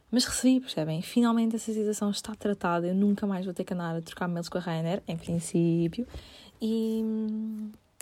Mas 0.10 0.26
recebi, 0.26 0.60
percebem? 0.60 1.02
Finalmente 1.02 1.56
essa 1.56 1.72
situação 1.72 2.12
está 2.12 2.36
tratada. 2.36 2.88
Eu 2.88 2.96
nunca 2.96 3.26
mais 3.26 3.46
vou 3.46 3.54
ter 3.54 3.64
que 3.64 3.74
andar 3.74 3.96
a 3.96 4.02
trocar 4.02 4.28
mails 4.28 4.50
com 4.50 4.58
a 4.58 4.62
Rainer, 4.62 5.02
em 5.08 5.16
princípio. 5.18 6.06
E 6.62 7.04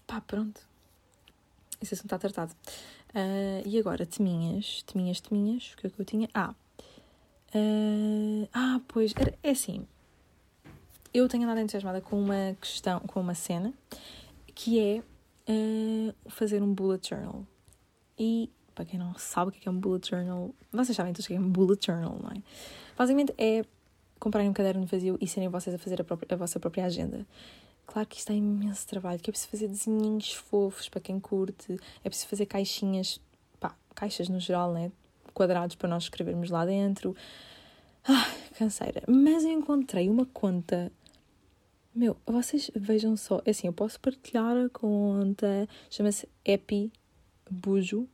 pá, 0.07 0.19
pronto. 0.19 0.61
Esse 1.81 1.93
assunto 1.93 2.07
está 2.07 2.17
tratado. 2.17 2.53
Uh, 3.09 3.65
e 3.65 3.79
agora, 3.79 4.05
teminhas, 4.05 4.83
teminhas, 4.83 5.19
teminhas, 5.19 5.73
o 5.73 5.77
que 5.77 5.87
é 5.87 5.89
que 5.89 5.99
eu 5.99 6.05
tinha? 6.05 6.29
Ah, 6.33 6.53
uh, 7.55 8.49
ah 8.53 8.79
pois, 8.87 9.13
era, 9.17 9.33
é 9.41 9.49
assim, 9.49 9.87
eu 11.13 11.27
tenho 11.27 11.43
andado 11.43 11.59
entusiasmada 11.59 12.01
com 12.01 12.21
uma 12.21 12.55
questão, 12.61 12.99
com 12.99 13.19
uma 13.19 13.33
cena, 13.33 13.73
que 14.53 14.79
é 14.79 15.01
uh, 15.49 16.13
fazer 16.29 16.61
um 16.61 16.71
bullet 16.71 17.09
journal. 17.09 17.45
E, 18.17 18.49
para 18.75 18.85
quem 18.85 18.99
não 18.99 19.15
sabe 19.15 19.49
o 19.49 19.51
que 19.51 19.67
é, 19.67 19.69
é 19.69 19.71
um 19.71 19.79
bullet 19.79 20.07
journal, 20.07 20.53
vocês 20.71 20.95
sabem 20.95 21.11
todos 21.11 21.25
o 21.25 21.27
que 21.29 21.33
é 21.33 21.39
um 21.39 21.49
bullet 21.49 21.83
journal, 21.83 22.17
não 22.21 22.29
é? 22.29 22.43
Basicamente 22.95 23.33
é 23.37 23.65
comprarem 24.19 24.49
um 24.49 24.53
caderno 24.53 24.85
vazio 24.85 25.17
e 25.19 25.27
serem 25.27 25.49
vocês 25.49 25.73
a 25.73 25.79
fazer 25.79 26.01
a, 26.01 26.03
própria, 26.03 26.35
a 26.35 26.37
vossa 26.37 26.59
própria 26.59 26.85
agenda. 26.85 27.25
Claro 27.91 28.07
que 28.07 28.17
isto 28.17 28.31
é 28.31 28.35
imenso 28.35 28.87
trabalho, 28.87 29.19
que 29.19 29.31
é 29.31 29.33
preciso 29.33 29.49
fazer 29.49 29.67
desenhinhos 29.67 30.31
fofos 30.31 30.87
para 30.87 31.01
quem 31.01 31.19
curte, 31.19 31.75
é 32.03 32.07
preciso 32.07 32.27
fazer 32.27 32.45
caixinhas, 32.45 33.19
pá, 33.59 33.75
caixas 33.95 34.29
no 34.29 34.39
geral, 34.39 34.71
né? 34.71 34.91
Quadrados 35.33 35.75
para 35.75 35.89
nós 35.89 36.03
escrevermos 36.03 36.51
lá 36.51 36.67
dentro. 36.67 37.15
Ah, 38.07 38.31
canseira. 38.55 39.01
Mas 39.07 39.43
eu 39.43 39.49
encontrei 39.49 40.07
uma 40.07 40.27
conta. 40.27 40.91
Meu, 41.93 42.15
vocês 42.27 42.69
vejam 42.75 43.17
só. 43.17 43.41
É 43.43 43.49
assim, 43.49 43.65
eu 43.65 43.73
posso 43.73 43.99
partilhar 43.99 44.55
a 44.55 44.69
conta. 44.69 45.67
Chama-se 45.89 46.29
Epi 46.45 46.93
Bujo. 47.49 48.07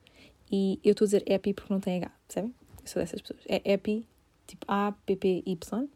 E 0.50 0.80
eu 0.86 0.94
estou 0.94 1.04
a 1.04 1.08
dizer 1.08 1.24
Epi 1.30 1.54
porque 1.54 1.74
não 1.74 1.82
tem 1.82 1.98
H, 1.98 2.12
percebem? 2.26 2.56
Eu 2.82 2.88
sou 2.88 3.02
dessas 3.02 3.20
pessoas. 3.20 3.42
É 3.46 3.74
Epi, 3.74 4.08
tipo 4.48 4.66
A-P-P-Y. 4.70 5.90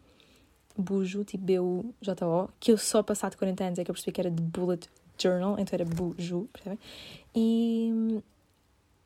Bujo, 0.80 1.24
tipo 1.24 1.44
B-U-J-O, 1.44 2.48
que 2.58 2.72
eu 2.72 2.78
só 2.78 3.02
passado 3.02 3.36
40 3.36 3.64
anos 3.64 3.78
é 3.78 3.84
que 3.84 3.90
eu 3.90 3.94
percebi 3.94 4.12
que 4.12 4.20
era 4.20 4.30
de 4.30 4.42
Bullet 4.42 4.88
Journal, 5.18 5.58
então 5.58 5.76
era 5.76 5.84
Buju, 5.84 6.48
percebem? 6.52 6.78
E 7.34 8.22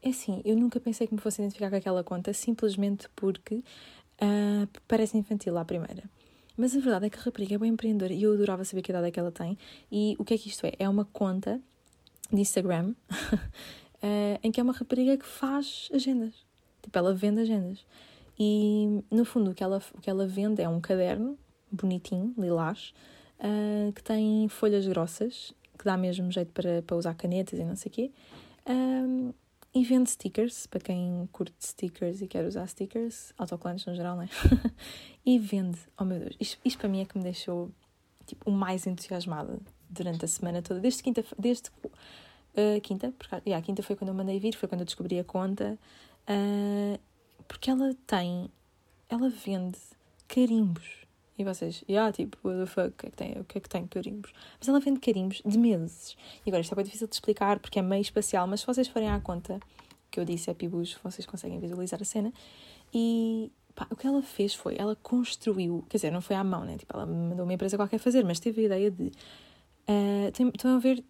é 0.02 0.10
assim, 0.10 0.42
eu 0.44 0.56
nunca 0.56 0.78
pensei 0.78 1.06
que 1.06 1.14
me 1.14 1.20
fosse 1.20 1.40
identificar 1.40 1.70
com 1.70 1.76
aquela 1.76 2.04
conta 2.04 2.32
simplesmente 2.32 3.08
porque 3.16 3.56
uh, 3.56 4.68
parece 4.86 5.16
infantil 5.16 5.56
à 5.58 5.64
primeira. 5.64 6.04
Mas 6.56 6.76
a 6.76 6.80
verdade 6.80 7.06
é 7.06 7.10
que 7.10 7.18
a 7.18 7.22
rapariga 7.22 7.56
é 7.56 7.58
bem 7.58 7.72
empreendedora 7.72 8.12
e 8.12 8.22
eu 8.22 8.32
adorava 8.32 8.64
saber 8.64 8.82
que 8.82 8.92
idade 8.92 9.08
é 9.08 9.10
que 9.10 9.18
ela 9.18 9.32
tem. 9.32 9.58
E 9.90 10.14
o 10.18 10.24
que 10.24 10.34
é 10.34 10.38
que 10.38 10.48
isto 10.48 10.66
é? 10.66 10.72
É 10.78 10.88
uma 10.88 11.04
conta 11.04 11.60
de 12.32 12.40
Instagram 12.40 12.94
uh, 13.10 14.38
em 14.42 14.52
que 14.52 14.60
é 14.60 14.62
uma 14.62 14.72
rapariga 14.72 15.16
que 15.16 15.26
faz 15.26 15.88
agendas. 15.92 16.34
Tipo, 16.82 16.98
ela 16.98 17.14
vende 17.14 17.40
agendas. 17.40 17.84
E 18.38 19.02
no 19.10 19.24
fundo 19.24 19.50
o 19.50 19.54
que 19.54 19.64
ela, 19.64 19.82
o 19.94 20.00
que 20.00 20.10
ela 20.10 20.26
vende 20.26 20.62
é 20.62 20.68
um 20.68 20.80
caderno 20.80 21.38
bonitinho, 21.74 22.34
lilás, 22.38 22.94
uh, 23.38 23.92
que 23.92 24.02
tem 24.02 24.48
folhas 24.48 24.86
grossas, 24.86 25.52
que 25.78 25.84
dá 25.84 25.96
mesmo 25.96 26.30
jeito 26.30 26.52
para, 26.52 26.82
para 26.82 26.96
usar 26.96 27.14
canetas 27.14 27.58
e 27.58 27.64
não 27.64 27.76
sei 27.76 27.90
o 27.90 27.92
quê. 27.92 28.10
Um, 28.66 29.32
e 29.74 29.82
vende 29.82 30.08
stickers, 30.08 30.68
para 30.68 30.78
quem 30.78 31.28
curte 31.32 31.56
stickers 31.58 32.22
e 32.22 32.28
quer 32.28 32.44
usar 32.44 32.66
stickers, 32.68 33.34
autocolantes 33.36 33.84
no 33.86 33.94
geral, 33.94 34.14
não 34.14 34.22
é? 34.22 34.28
e 35.26 35.36
vende, 35.36 35.78
oh 35.98 36.04
meu 36.04 36.20
Deus, 36.20 36.36
isto, 36.38 36.58
isto 36.64 36.78
para 36.78 36.88
mim 36.88 37.00
é 37.00 37.04
que 37.04 37.18
me 37.18 37.24
deixou 37.24 37.72
tipo, 38.24 38.48
o 38.48 38.52
mais 38.52 38.86
entusiasmada 38.86 39.58
durante 39.90 40.24
a 40.24 40.28
semana 40.28 40.62
toda, 40.62 40.78
desde 40.78 41.02
quinta, 41.02 41.24
desde 41.36 41.70
uh, 41.70 42.80
quinta, 42.82 43.12
porque 43.18 43.34
yeah, 43.46 43.58
a 43.58 43.62
quinta 43.62 43.82
foi 43.82 43.96
quando 43.96 44.10
eu 44.10 44.14
mandei 44.14 44.38
vir, 44.38 44.54
foi 44.54 44.68
quando 44.68 44.82
eu 44.82 44.86
descobri 44.86 45.18
a 45.18 45.24
conta, 45.24 45.76
uh, 46.28 46.98
porque 47.48 47.68
ela 47.68 47.96
tem, 48.06 48.48
ela 49.08 49.28
vende 49.28 49.78
carimbos 50.28 51.03
e 51.36 51.44
vocês, 51.44 51.82
yeah, 51.88 52.12
tipo, 52.12 52.38
what 52.44 52.60
the 52.60 52.66
fuck, 52.66 52.88
o 52.88 52.92
que 52.92 53.06
é 53.06 53.10
que 53.10 53.16
tem, 53.16 53.32
o 53.40 53.44
que 53.44 53.58
é 53.58 53.60
que 53.60 53.68
tem 53.68 53.86
carimbos? 53.86 54.32
Mas 54.58 54.68
ela 54.68 54.80
vende 54.80 55.00
carimbos 55.00 55.42
de 55.44 55.58
meses. 55.58 56.16
E 56.44 56.50
agora 56.50 56.60
isto 56.60 56.72
é 56.72 56.76
bem 56.76 56.84
difícil 56.84 57.08
de 57.08 57.14
explicar 57.14 57.58
porque 57.58 57.78
é 57.78 57.82
meio 57.82 58.02
espacial, 58.02 58.46
mas 58.46 58.60
se 58.60 58.66
vocês 58.66 58.88
forem 58.88 59.10
à 59.10 59.20
conta 59.20 59.58
que 60.10 60.20
eu 60.20 60.24
disse 60.24 60.48
é 60.48 60.54
Pibujo, 60.54 60.98
vocês 61.02 61.26
conseguem 61.26 61.58
visualizar 61.58 62.00
a 62.00 62.04
cena. 62.04 62.32
E 62.92 63.50
Pá, 63.74 63.88
o 63.90 63.96
que 63.96 64.06
ela 64.06 64.22
fez 64.22 64.54
foi, 64.54 64.76
ela 64.78 64.94
construiu, 64.94 65.84
quer 65.88 65.96
dizer, 65.96 66.12
não 66.12 66.20
foi 66.20 66.36
à 66.36 66.44
mão, 66.44 66.64
né? 66.64 66.76
Tipo, 66.78 66.94
ela 66.96 67.06
mandou 67.06 67.44
uma 67.44 67.52
empresa 67.52 67.76
qualquer 67.76 67.98
fazer, 67.98 68.24
mas 68.24 68.38
teve 68.38 68.62
a 68.62 68.64
ideia 68.66 68.90
de. 68.90 69.06
Uh, 69.88 70.48
estão 70.54 70.76
a 70.76 70.78
ver 70.78 71.02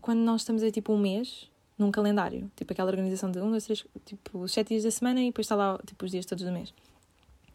quando 0.00 0.20
nós 0.20 0.42
estamos 0.42 0.62
aí 0.62 0.70
tipo 0.70 0.92
um 0.92 0.98
mês 0.98 1.50
num 1.76 1.90
calendário, 1.90 2.50
tipo 2.56 2.72
aquela 2.72 2.90
organização 2.90 3.30
de 3.30 3.40
um, 3.40 3.50
dois, 3.50 3.64
três, 3.64 3.84
tipo 4.06 4.38
os 4.38 4.52
sete 4.52 4.68
dias 4.68 4.84
da 4.84 4.90
semana 4.90 5.20
e 5.20 5.26
depois 5.26 5.46
está 5.46 5.56
lá 5.56 5.78
tipo 5.84 6.04
os 6.04 6.12
dias 6.12 6.24
todos 6.24 6.44
do 6.44 6.52
mês. 6.52 6.72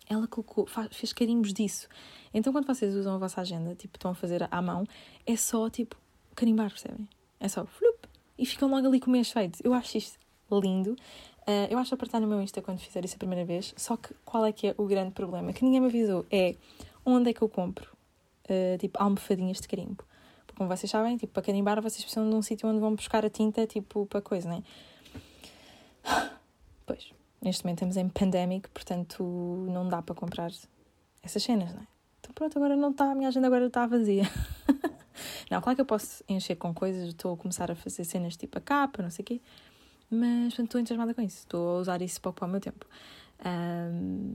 Ela 0.09 0.27
colocou, 0.27 0.65
faz, 0.65 0.89
fez 0.95 1.13
carimbos 1.13 1.53
disso. 1.53 1.87
Então 2.33 2.53
quando 2.53 2.65
vocês 2.65 2.95
usam 2.95 3.15
a 3.15 3.17
vossa 3.17 3.41
agenda, 3.41 3.75
tipo 3.75 3.97
estão 3.97 4.11
a 4.11 4.15
fazer 4.15 4.47
à 4.49 4.61
mão, 4.61 4.85
é 5.25 5.35
só 5.35 5.69
tipo 5.69 5.95
carimbar, 6.35 6.69
percebem? 6.69 7.07
É 7.39 7.47
só 7.47 7.65
flup, 7.65 8.07
e 8.37 8.45
ficam 8.45 8.69
logo 8.69 8.87
ali 8.87 8.99
com 8.99 9.07
o 9.07 9.11
mês 9.11 9.31
feito. 9.31 9.59
Eu 9.63 9.73
acho 9.73 9.97
isto 9.97 10.17
lindo. 10.51 10.91
Uh, 11.41 11.67
eu 11.69 11.77
acho 11.77 11.93
a 11.93 11.97
partilhar 11.97 12.21
no 12.21 12.27
meu 12.27 12.41
Insta 12.41 12.61
quando 12.61 12.79
fizer 12.79 13.03
isso 13.05 13.15
a 13.15 13.17
primeira 13.17 13.45
vez. 13.45 13.73
Só 13.77 13.95
que 13.97 14.13
qual 14.25 14.45
é 14.45 14.51
que 14.51 14.67
é 14.67 14.75
o 14.77 14.85
grande 14.85 15.11
problema? 15.11 15.53
Que 15.53 15.63
ninguém 15.63 15.79
me 15.79 15.87
avisou. 15.87 16.25
É 16.31 16.55
onde 17.05 17.29
é 17.29 17.33
que 17.33 17.41
eu 17.41 17.49
compro, 17.49 17.89
uh, 18.49 18.77
tipo, 18.77 19.01
almofadinhas 19.01 19.59
de 19.59 19.67
carimbo 19.67 20.03
como 20.57 20.67
vocês 20.67 20.89
sabem, 20.89 21.15
tipo, 21.17 21.31
para 21.33 21.43
carimbar 21.43 21.79
vocês 21.81 22.01
precisam 22.01 22.27
de 22.27 22.35
um 22.35 22.41
sítio 22.41 22.67
onde 22.67 22.79
vão 22.79 22.95
buscar 22.95 23.23
a 23.23 23.29
tinta, 23.29 23.67
tipo, 23.67 24.07
para 24.07 24.21
coisa, 24.21 24.49
né? 24.49 24.63
Pois, 26.83 27.13
neste 27.41 27.63
momento 27.63 27.84
estamos 27.84 27.98
em 27.98 28.10
pandemic, 28.10 28.70
portanto 28.70 29.24
não 29.70 29.88
dá 29.88 30.01
para 30.01 30.15
comprar 30.15 30.51
essas 31.22 31.44
cenas, 31.44 31.74
não 31.74 31.82
é? 31.82 31.88
Então 32.20 32.34
pronto, 32.34 32.58
agora 32.58 32.75
não 32.75 32.91
está, 32.91 33.12
a 33.12 33.15
minha 33.15 33.27
agenda 33.27 33.48
agora 33.48 33.67
está 33.67 33.86
vazia. 33.86 34.24
não, 35.50 35.62
claro 35.62 35.75
que 35.75 35.82
eu 35.82 35.86
posso 35.86 36.24
encher 36.27 36.56
com 36.56 36.74
coisas, 36.74 37.10
estou 37.10 37.34
a 37.34 37.38
começar 37.38 37.72
a 37.72 37.75
fazer 37.75 38.03
cenas 38.03 38.36
tipo 38.36 38.58
a 38.58 38.62
capa, 38.62 39.03
não 39.03 39.10
sei 39.10 39.24
o 39.24 39.25
quê, 39.25 39.41
mas 40.10 40.53
portanto, 40.53 40.65
estou 40.65 40.82
entusiasmada 40.82 41.13
com 41.13 41.22
isso, 41.22 41.39
estou 41.39 41.77
a 41.77 41.79
usar 41.79 42.01
isso 42.01 42.20
para 42.22 42.29
ocupar 42.29 42.50
o 42.50 42.51
meu 42.51 42.62
tempo. 42.62 42.86
Um, 43.46 44.34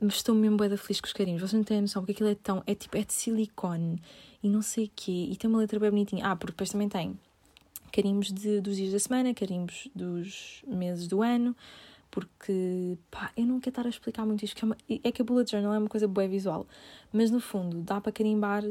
mas 0.00 0.14
estou 0.14 0.34
mesmo 0.34 0.56
bué 0.56 0.68
feliz 0.76 1.00
com 1.00 1.06
os 1.06 1.12
carinhos. 1.12 1.40
Vocês 1.40 1.54
não 1.54 1.64
têm 1.64 1.80
noção 1.80 2.02
porque 2.02 2.12
aquilo 2.12 2.28
é 2.28 2.34
tão. 2.34 2.62
É 2.66 2.74
tipo, 2.74 2.96
é 2.96 3.02
de 3.02 3.12
silicone 3.12 4.00
e 4.42 4.48
não 4.48 4.62
sei 4.62 4.84
o 4.84 4.90
quê. 4.94 5.28
E 5.30 5.36
tem 5.36 5.50
uma 5.50 5.58
letra 5.58 5.78
bem 5.80 5.90
bonitinha. 5.90 6.26
Ah, 6.26 6.36
porque 6.36 6.52
depois 6.52 6.70
também 6.70 6.88
tem 6.88 7.18
carimbos 7.92 8.32
de, 8.32 8.60
dos 8.60 8.76
dias 8.76 8.92
da 8.92 8.98
semana, 8.98 9.34
carimbos 9.34 9.88
dos 9.94 10.62
meses 10.66 11.08
do 11.08 11.20
ano. 11.22 11.56
Porque, 12.10 12.96
pá, 13.10 13.30
eu 13.36 13.44
não 13.44 13.60
quero 13.60 13.70
estar 13.70 13.86
a 13.86 13.88
explicar 13.88 14.24
muito 14.24 14.44
isto. 14.44 14.56
Que 14.56 14.64
é, 14.64 14.66
uma, 14.66 14.76
é 14.88 15.12
que 15.12 15.22
a 15.22 15.24
bullet 15.24 15.50
journal 15.50 15.74
é 15.74 15.78
uma 15.78 15.88
coisa 15.88 16.08
boa 16.08 16.26
visual. 16.26 16.66
Mas 17.12 17.30
no 17.30 17.40
fundo, 17.40 17.82
dá 17.82 18.00
para 18.00 18.10
carimbar 18.12 18.62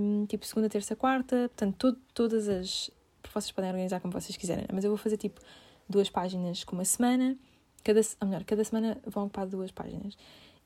um, 0.00 0.26
tipo 0.26 0.46
segunda, 0.46 0.68
terça, 0.68 0.94
quarta. 0.94 1.48
Portanto, 1.48 1.76
todo, 1.76 1.98
todas 2.14 2.48
as. 2.48 2.90
Vocês 3.34 3.52
podem 3.52 3.70
organizar 3.70 4.00
como 4.00 4.12
vocês 4.12 4.36
quiserem. 4.36 4.66
Mas 4.72 4.84
eu 4.84 4.90
vou 4.90 4.96
fazer 4.96 5.16
tipo 5.16 5.40
duas 5.88 6.08
páginas 6.08 6.64
com 6.64 6.76
uma 6.76 6.84
semana. 6.84 7.36
Cada, 7.82 8.00
ou 8.20 8.28
melhor, 8.28 8.44
cada 8.44 8.62
semana 8.64 8.98
vão 9.06 9.24
ocupar 9.24 9.46
duas 9.46 9.70
páginas. 9.70 10.16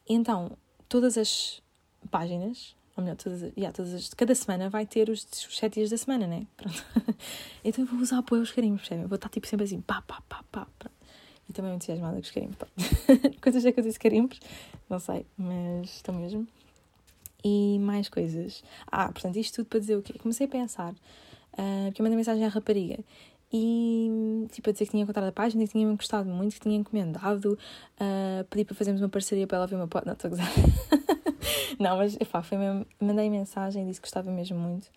Então, 0.08 0.56
todas 0.88 1.16
as 1.16 1.62
páginas, 2.10 2.76
ou 2.96 3.02
melhor, 3.02 3.16
todas, 3.16 3.42
yeah, 3.56 3.72
todas 3.72 3.94
as, 3.94 4.12
cada 4.14 4.34
semana 4.34 4.68
vai 4.68 4.84
ter 4.86 5.08
os, 5.08 5.24
os 5.24 5.56
sete 5.56 5.74
dias 5.74 5.90
da 5.90 5.96
semana, 5.96 6.26
né? 6.26 6.46
Pronto. 6.56 6.84
então 7.64 7.84
eu 7.84 7.88
vou 7.88 8.00
usar 8.00 8.18
apoio 8.18 8.42
aos 8.42 8.50
carimbos, 8.50 8.82
percebem? 8.82 9.06
Vou 9.06 9.16
estar 9.16 9.28
tipo 9.28 9.46
sempre 9.46 9.64
assim, 9.64 9.80
pá, 9.80 10.02
pá, 10.02 10.22
pá, 10.28 10.44
pá. 10.50 10.66
Pronto. 10.78 10.91
E 11.52 11.54
também 11.54 11.74
entusiasmada 11.74 12.14
com 12.14 12.22
os 12.22 12.30
carimbos. 12.32 12.56
coisas 13.42 13.64
é 13.66 13.72
que 13.72 13.78
eu 13.78 13.84
disse 13.84 14.00
carimbos? 14.00 14.40
Não 14.88 14.98
sei, 14.98 15.26
mas 15.36 15.96
estou 15.96 16.14
mesmo. 16.14 16.48
E 17.44 17.78
mais 17.78 18.08
coisas. 18.08 18.64
Ah, 18.90 19.12
portanto, 19.12 19.36
isto 19.36 19.56
tudo 19.56 19.66
para 19.66 19.80
dizer 19.80 19.96
o 19.96 20.02
quê? 20.02 20.14
Comecei 20.18 20.46
a 20.46 20.48
pensar, 20.48 20.92
uh, 20.92 21.84
porque 21.86 22.00
eu 22.00 22.04
mandei 22.04 22.16
mensagem 22.16 22.42
à 22.42 22.48
rapariga 22.48 22.98
e 23.52 24.46
tipo 24.50 24.70
a 24.70 24.72
dizer 24.72 24.86
que 24.86 24.92
tinha 24.92 25.02
encontrado 25.02 25.28
a 25.28 25.32
página, 25.32 25.62
que 25.66 25.72
tinha-me 25.72 25.94
gostado 25.94 26.30
muito, 26.30 26.54
que 26.54 26.60
tinha 26.60 26.76
encomendado, 26.76 27.58
uh, 28.00 28.44
pedi 28.48 28.64
para 28.64 28.74
fazermos 28.74 29.02
uma 29.02 29.10
parceria 29.10 29.46
para 29.46 29.58
ela 29.58 29.66
ver 29.66 29.76
uma 29.76 29.86
pod. 29.86 30.06
Não, 30.06 30.14
estou 30.14 30.28
a 30.28 30.30
gozar. 30.30 30.50
não, 31.78 31.98
mas 31.98 32.16
epá, 32.18 32.42
foi 32.42 32.56
mesmo, 32.56 32.86
mandei 32.98 33.28
mensagem, 33.28 33.84
disse 33.86 34.00
que 34.00 34.06
gostava 34.06 34.30
mesmo 34.30 34.58
muito. 34.58 34.88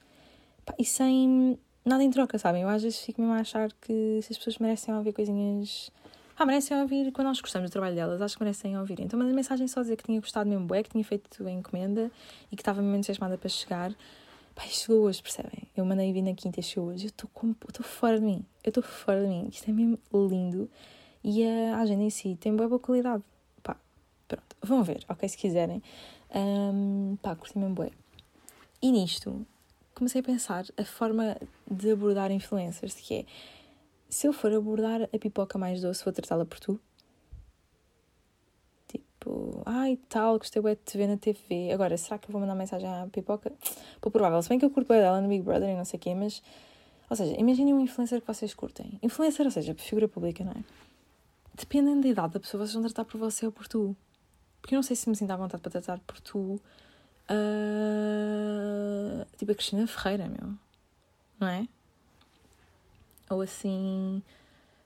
E 0.79 0.85
sem 0.85 1.59
nada 1.83 2.03
em 2.03 2.09
troca, 2.09 2.37
sabem? 2.39 2.63
Eu 2.63 2.69
às 2.69 2.81
vezes 2.81 2.99
fico 2.99 3.19
mesmo 3.19 3.33
a 3.33 3.41
achar 3.41 3.71
que 3.73 4.19
se 4.23 4.31
as 4.31 4.37
pessoas 4.37 4.57
merecem 4.57 4.95
ouvir 4.95 5.11
coisinhas. 5.11 5.91
Ah, 6.37 6.45
merecem 6.45 6.81
ouvir 6.81 7.11
quando 7.13 7.27
nós 7.27 7.39
gostamos 7.39 7.69
do 7.69 7.71
trabalho 7.71 7.95
delas, 7.95 8.21
acho 8.21 8.37
que 8.37 8.43
merecem 8.43 8.77
ouvir. 8.77 8.99
Então 8.99 9.17
mandei 9.17 9.33
mensagem 9.33 9.67
só 9.67 9.79
a 9.79 9.83
dizer 9.83 9.95
que 9.95 10.03
tinha 10.03 10.19
gostado 10.19 10.49
mesmo 10.49 10.65
bué, 10.65 10.83
que 10.83 10.89
tinha 10.89 11.03
feito 11.03 11.47
a 11.47 11.51
encomenda 11.51 12.11
e 12.51 12.55
que 12.55 12.61
estava 12.61 12.81
mesmo 12.81 12.97
entusiasmada 12.97 13.37
para 13.37 13.49
chegar. 13.49 13.95
Pai, 14.53 14.67
chegou 14.67 15.03
hoje, 15.03 15.21
percebem? 15.21 15.63
Eu 15.75 15.85
mandei 15.85 16.11
vir 16.11 16.21
na 16.21 16.33
quinta 16.33 16.59
e 16.59 16.63
chegou 16.63 16.89
hoje. 16.89 17.05
Eu 17.05 17.09
estou 17.09 17.29
estou 17.69 17.85
fora 17.85 18.19
de 18.19 18.25
mim. 18.25 18.45
Eu 18.63 18.69
estou 18.69 18.83
fora 18.83 19.21
de 19.21 19.27
mim. 19.27 19.47
Isto 19.49 19.69
é 19.69 19.73
mesmo 19.73 19.99
lindo. 20.13 20.69
E 21.23 21.43
a 21.45 21.79
agenda 21.79 22.03
em 22.03 22.09
si 22.09 22.35
tem 22.35 22.55
boa, 22.55 22.67
boa 22.67 22.79
qualidade. 22.79 23.23
Pá, 23.63 23.77
pronto. 24.27 24.55
Vão 24.61 24.83
ver, 24.83 25.03
ok? 25.07 25.27
Se 25.27 25.37
quiserem. 25.37 25.81
Um, 26.33 27.17
pá, 27.21 27.35
curti 27.35 27.57
mesmo 27.57 27.75
bué. 27.75 27.91
E 28.81 28.91
nisto, 28.91 29.45
comecei 29.93 30.21
a 30.21 30.23
pensar 30.23 30.65
a 30.77 30.83
forma 30.83 31.37
de 31.69 31.91
abordar 31.91 32.29
influencers, 32.31 32.95
que 32.95 33.13
é, 33.15 33.25
se 34.09 34.27
eu 34.27 34.33
for 34.33 34.53
abordar 34.53 35.03
a 35.03 35.19
pipoca 35.19 35.57
mais 35.57 35.81
doce, 35.81 36.03
vou 36.03 36.13
tratá-la 36.13 36.45
por 36.45 36.59
tu? 36.59 36.79
Tipo, 38.87 39.63
ai 39.65 39.97
tal, 40.07 40.37
gostei 40.37 40.61
de 40.61 40.75
te 40.75 40.97
ver 40.97 41.07
na 41.07 41.17
TV. 41.17 41.71
Agora, 41.73 41.97
será 41.97 42.17
que 42.17 42.27
eu 42.29 42.31
vou 42.31 42.39
mandar 42.39 42.55
mensagem 42.55 42.87
à 42.87 43.07
pipoca? 43.11 43.51
Pô, 43.99 44.11
provável. 44.11 44.41
Se 44.41 44.49
bem 44.49 44.59
que 44.59 44.65
eu 44.65 44.69
curto 44.69 44.87
dela 44.89 45.19
no 45.21 45.27
Big 45.27 45.43
Brother 45.43 45.69
e 45.69 45.75
não 45.75 45.85
sei 45.85 45.97
o 45.97 46.01
quê, 46.01 46.13
mas. 46.13 46.41
Ou 47.09 47.15
seja, 47.15 47.35
imaginem 47.39 47.73
um 47.73 47.79
influencer 47.79 48.21
que 48.21 48.27
vocês 48.27 48.53
curtem. 48.53 48.99
Influencer, 49.01 49.45
ou 49.45 49.51
seja, 49.51 49.73
figura 49.75 50.07
pública, 50.07 50.43
não 50.43 50.51
é? 50.51 50.63
Dependendo 51.53 52.01
da 52.01 52.07
idade 52.07 52.33
da 52.33 52.39
pessoa, 52.39 52.65
vocês 52.65 52.73
vão 52.73 52.83
tratar 52.83 53.05
por 53.05 53.17
você 53.17 53.45
ou 53.45 53.51
por 53.51 53.67
tu. 53.67 53.95
Porque 54.61 54.75
eu 54.75 54.77
não 54.77 54.83
sei 54.83 54.95
se 54.95 55.09
me 55.09 55.15
sinto 55.15 55.31
à 55.31 55.37
vontade 55.37 55.61
para 55.61 55.71
tratar 55.71 55.99
por 55.99 56.19
tu. 56.19 56.59
Uh, 57.29 59.25
tipo 59.37 59.51
a 59.51 59.55
Cristina 59.55 59.87
Ferreira, 59.87 60.27
meu. 60.27 60.53
Não 61.39 61.47
é? 61.47 61.67
Ou 63.29 63.41
assim. 63.41 64.21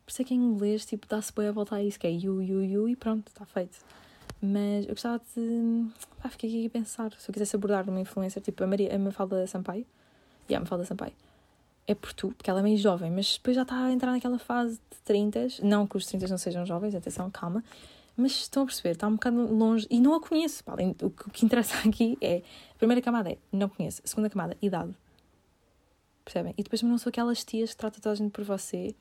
Por 0.06 0.12
isso 0.12 0.22
é 0.22 0.26
que 0.26 0.34
em 0.34 0.38
inglês, 0.38 0.86
tipo, 0.86 1.08
dá-se 1.08 1.32
bem 1.34 1.48
a 1.48 1.52
voltar 1.52 1.78
a 1.78 1.84
isso, 1.84 2.00
que 2.00 2.08
é 2.08 2.10
you, 2.10 2.42
you, 2.42 2.64
you, 2.64 2.90
e 2.90 2.96
pronto, 2.96 3.28
está 3.28 3.46
feito. 3.46 3.78
Mas 4.42 4.86
eu 4.86 4.92
gostava 4.92 5.22
de. 5.36 5.86
Pá, 6.22 6.30
fiquei 6.30 6.50
aqui 6.50 6.66
a 6.68 6.70
pensar. 6.70 7.12
Se 7.18 7.30
eu 7.30 7.34
quisesse 7.34 7.56
abordar 7.56 7.88
uma 7.90 8.00
influencer, 8.00 8.42
tipo 8.42 8.64
a, 8.64 8.68
Maria, 8.68 8.96
a 8.96 9.00
Mafalda 9.00 9.46
Sampaio. 9.48 9.86
E 10.48 10.54
yeah, 10.54 10.58
a 10.58 10.60
Mafalda 10.62 10.86
Sampaio. 10.86 11.14
É 11.86 11.94
por 11.94 12.14
tu, 12.14 12.30
porque 12.30 12.50
ela 12.50 12.60
é 12.60 12.64
meio 12.64 12.78
jovem, 12.78 13.12
mas 13.12 13.38
depois 13.38 13.56
já 13.56 13.64
está 13.64 13.84
a 13.84 13.92
entrar 13.92 14.12
naquela 14.12 14.40
fase 14.40 14.76
de 14.76 14.98
30. 15.04 15.48
Não 15.64 15.86
que 15.86 15.98
os 15.98 16.06
30 16.06 16.28
não 16.28 16.38
sejam 16.38 16.66
jovens, 16.66 16.96
atenção, 16.96 17.30
calma. 17.32 17.64
Mas 18.16 18.32
estão 18.34 18.64
a 18.64 18.66
perceber, 18.66 18.92
está 18.92 19.08
um 19.08 19.14
bocado 19.14 19.54
longe. 19.54 19.88
E 19.90 20.00
não 20.00 20.14
a 20.14 20.22
conheço. 20.22 20.64
Pá, 20.64 20.76
o 21.02 21.10
que 21.10 21.46
interessa 21.46 21.76
aqui 21.88 22.18
é. 22.22 22.42
A 22.76 22.78
primeira 22.78 23.02
camada 23.02 23.30
é 23.32 23.38
não 23.52 23.68
conheço. 23.68 24.02
A 24.04 24.08
segunda 24.08 24.30
camada, 24.30 24.56
idade. 24.62 24.94
Percebem? 26.30 26.54
E 26.56 26.62
depois 26.62 26.84
não 26.84 26.96
sou 27.00 27.10
aquelas 27.10 27.44
tias 27.44 27.72
que 27.72 27.78
tratam 27.78 28.00
toda 28.00 28.14
a 28.14 28.16
gente 28.16 28.30
por 28.30 28.44
você. 28.44 28.94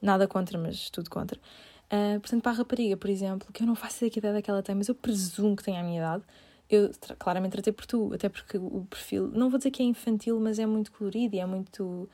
Nada 0.00 0.28
contra, 0.28 0.56
mas 0.56 0.88
tudo 0.88 1.10
contra. 1.10 1.36
Uh, 1.86 2.20
portanto, 2.20 2.42
para 2.42 2.52
a 2.52 2.54
rapariga, 2.54 2.96
por 2.96 3.10
exemplo, 3.10 3.52
que 3.52 3.64
eu 3.64 3.66
não 3.66 3.74
faço 3.74 4.04
ideia 4.04 4.32
da 4.32 4.40
que 4.40 4.48
ela 4.48 4.62
tem, 4.62 4.74
mas 4.76 4.86
eu 4.86 4.94
presumo 4.94 5.56
que 5.56 5.64
tem 5.64 5.76
a 5.76 5.82
minha 5.82 5.98
idade, 5.98 6.22
eu 6.70 6.90
claramente 7.18 7.52
tratei 7.52 7.72
por 7.72 7.86
tu, 7.86 8.12
até 8.14 8.28
porque 8.28 8.56
o 8.56 8.86
perfil, 8.88 9.28
não 9.28 9.50
vou 9.50 9.58
dizer 9.58 9.72
que 9.72 9.82
é 9.82 9.86
infantil, 9.86 10.38
mas 10.38 10.60
é 10.60 10.66
muito 10.66 10.92
colorido 10.92 11.34
e 11.34 11.40
é 11.40 11.46
muito. 11.46 12.08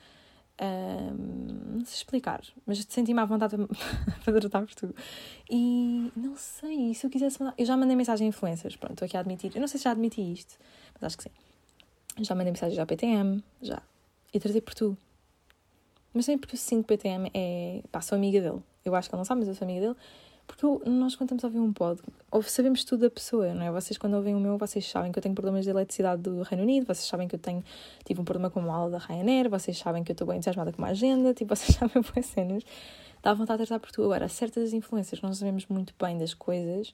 Uh, 0.59 1.77
não 1.77 1.85
sei 1.85 1.97
explicar, 1.97 2.41
mas 2.65 2.83
senti-me 2.89 3.19
à 3.19 3.25
vontade 3.25 3.55
para 4.25 4.39
tratar 4.39 4.65
por 4.65 4.73
tu. 4.73 4.95
E 5.51 6.11
não 6.15 6.35
sei, 6.35 6.95
se 6.95 7.05
eu 7.05 7.11
quisesse 7.11 7.39
mandar. 7.39 7.53
Eu 7.59 7.65
já 7.65 7.77
mandei 7.77 7.95
mensagem 7.95 8.25
a 8.25 8.29
influencers, 8.29 8.75
pronto, 8.75 8.93
estou 8.93 9.05
aqui 9.05 9.17
a 9.17 9.19
admitir. 9.19 9.51
Eu 9.53 9.61
não 9.61 9.67
sei 9.67 9.77
se 9.77 9.83
já 9.83 9.91
admiti 9.91 10.21
isto, 10.21 10.57
mas 10.95 11.03
acho 11.03 11.17
que 11.17 11.23
sim. 11.23 12.23
Já 12.23 12.33
mandei 12.33 12.51
mensagem 12.51 12.79
à 12.79 12.85
PTM, 12.87 13.43
já. 13.61 13.83
E 14.33 14.39
tratei 14.39 14.61
por 14.61 14.73
tu. 14.73 14.97
Mas 16.13 16.27
nem 16.27 16.37
porque 16.37 16.55
eu 16.55 16.59
sinto 16.59 16.87
que 16.87 16.97
PTM 16.97 17.29
é. 17.33 17.81
pá, 17.91 18.01
sou 18.01 18.15
amiga 18.15 18.41
dele. 18.41 18.61
Eu 18.83 18.95
acho 18.95 19.09
que 19.09 19.15
ele 19.15 19.19
não 19.19 19.25
sabe, 19.25 19.39
mas 19.39 19.47
eu 19.47 19.55
sou 19.55 19.65
amiga 19.65 19.81
dele. 19.81 19.95
Porque 20.45 20.65
nós, 20.89 21.15
quando 21.15 21.33
estamos 21.33 21.43
a 21.43 21.47
ouvir 21.47 21.59
um 21.59 21.71
pod, 21.71 22.01
sabemos 22.43 22.83
tudo 22.83 23.01
da 23.01 23.09
pessoa, 23.09 23.53
não 23.53 23.65
é? 23.65 23.71
Vocês, 23.71 23.97
quando 23.97 24.15
ouvem 24.15 24.35
o 24.35 24.39
meu, 24.39 24.57
vocês 24.57 24.85
sabem 24.85 25.11
que 25.11 25.17
eu 25.17 25.23
tenho 25.23 25.33
problemas 25.33 25.63
de 25.63 25.69
eletricidade 25.69 26.21
do 26.21 26.41
Reino 26.41 26.63
Unido, 26.63 26.85
vocês 26.85 27.07
sabem 27.07 27.27
que 27.27 27.35
eu 27.35 27.39
tenho, 27.39 27.63
tive 28.03 28.19
um 28.19 28.25
problema 28.25 28.49
com 28.49 28.59
uma 28.59 28.75
aula 28.75 28.91
da 28.91 28.97
Ryanair, 28.97 29.49
vocês 29.49 29.77
sabem 29.77 30.03
que 30.03 30.11
eu 30.11 30.13
estou 30.13 30.27
bem 30.27 30.37
entusiasmada 30.37 30.73
com 30.73 30.79
uma 30.79 30.89
agenda, 30.89 31.33
tipo, 31.33 31.47
vocês 31.55 31.77
sabem 31.77 32.03
boas 32.03 32.25
cenas. 32.25 32.63
Dá 33.21 33.33
vontade 33.33 33.61
de 33.61 33.67
tratar 33.67 33.79
por 33.79 33.91
tu. 33.91 34.03
Agora, 34.03 34.27
certas 34.27 34.73
influências 34.73 35.19
que 35.19 35.25
nós 35.25 35.37
sabemos 35.37 35.65
muito 35.67 35.93
bem 35.97 36.17
das 36.17 36.33
coisas. 36.33 36.93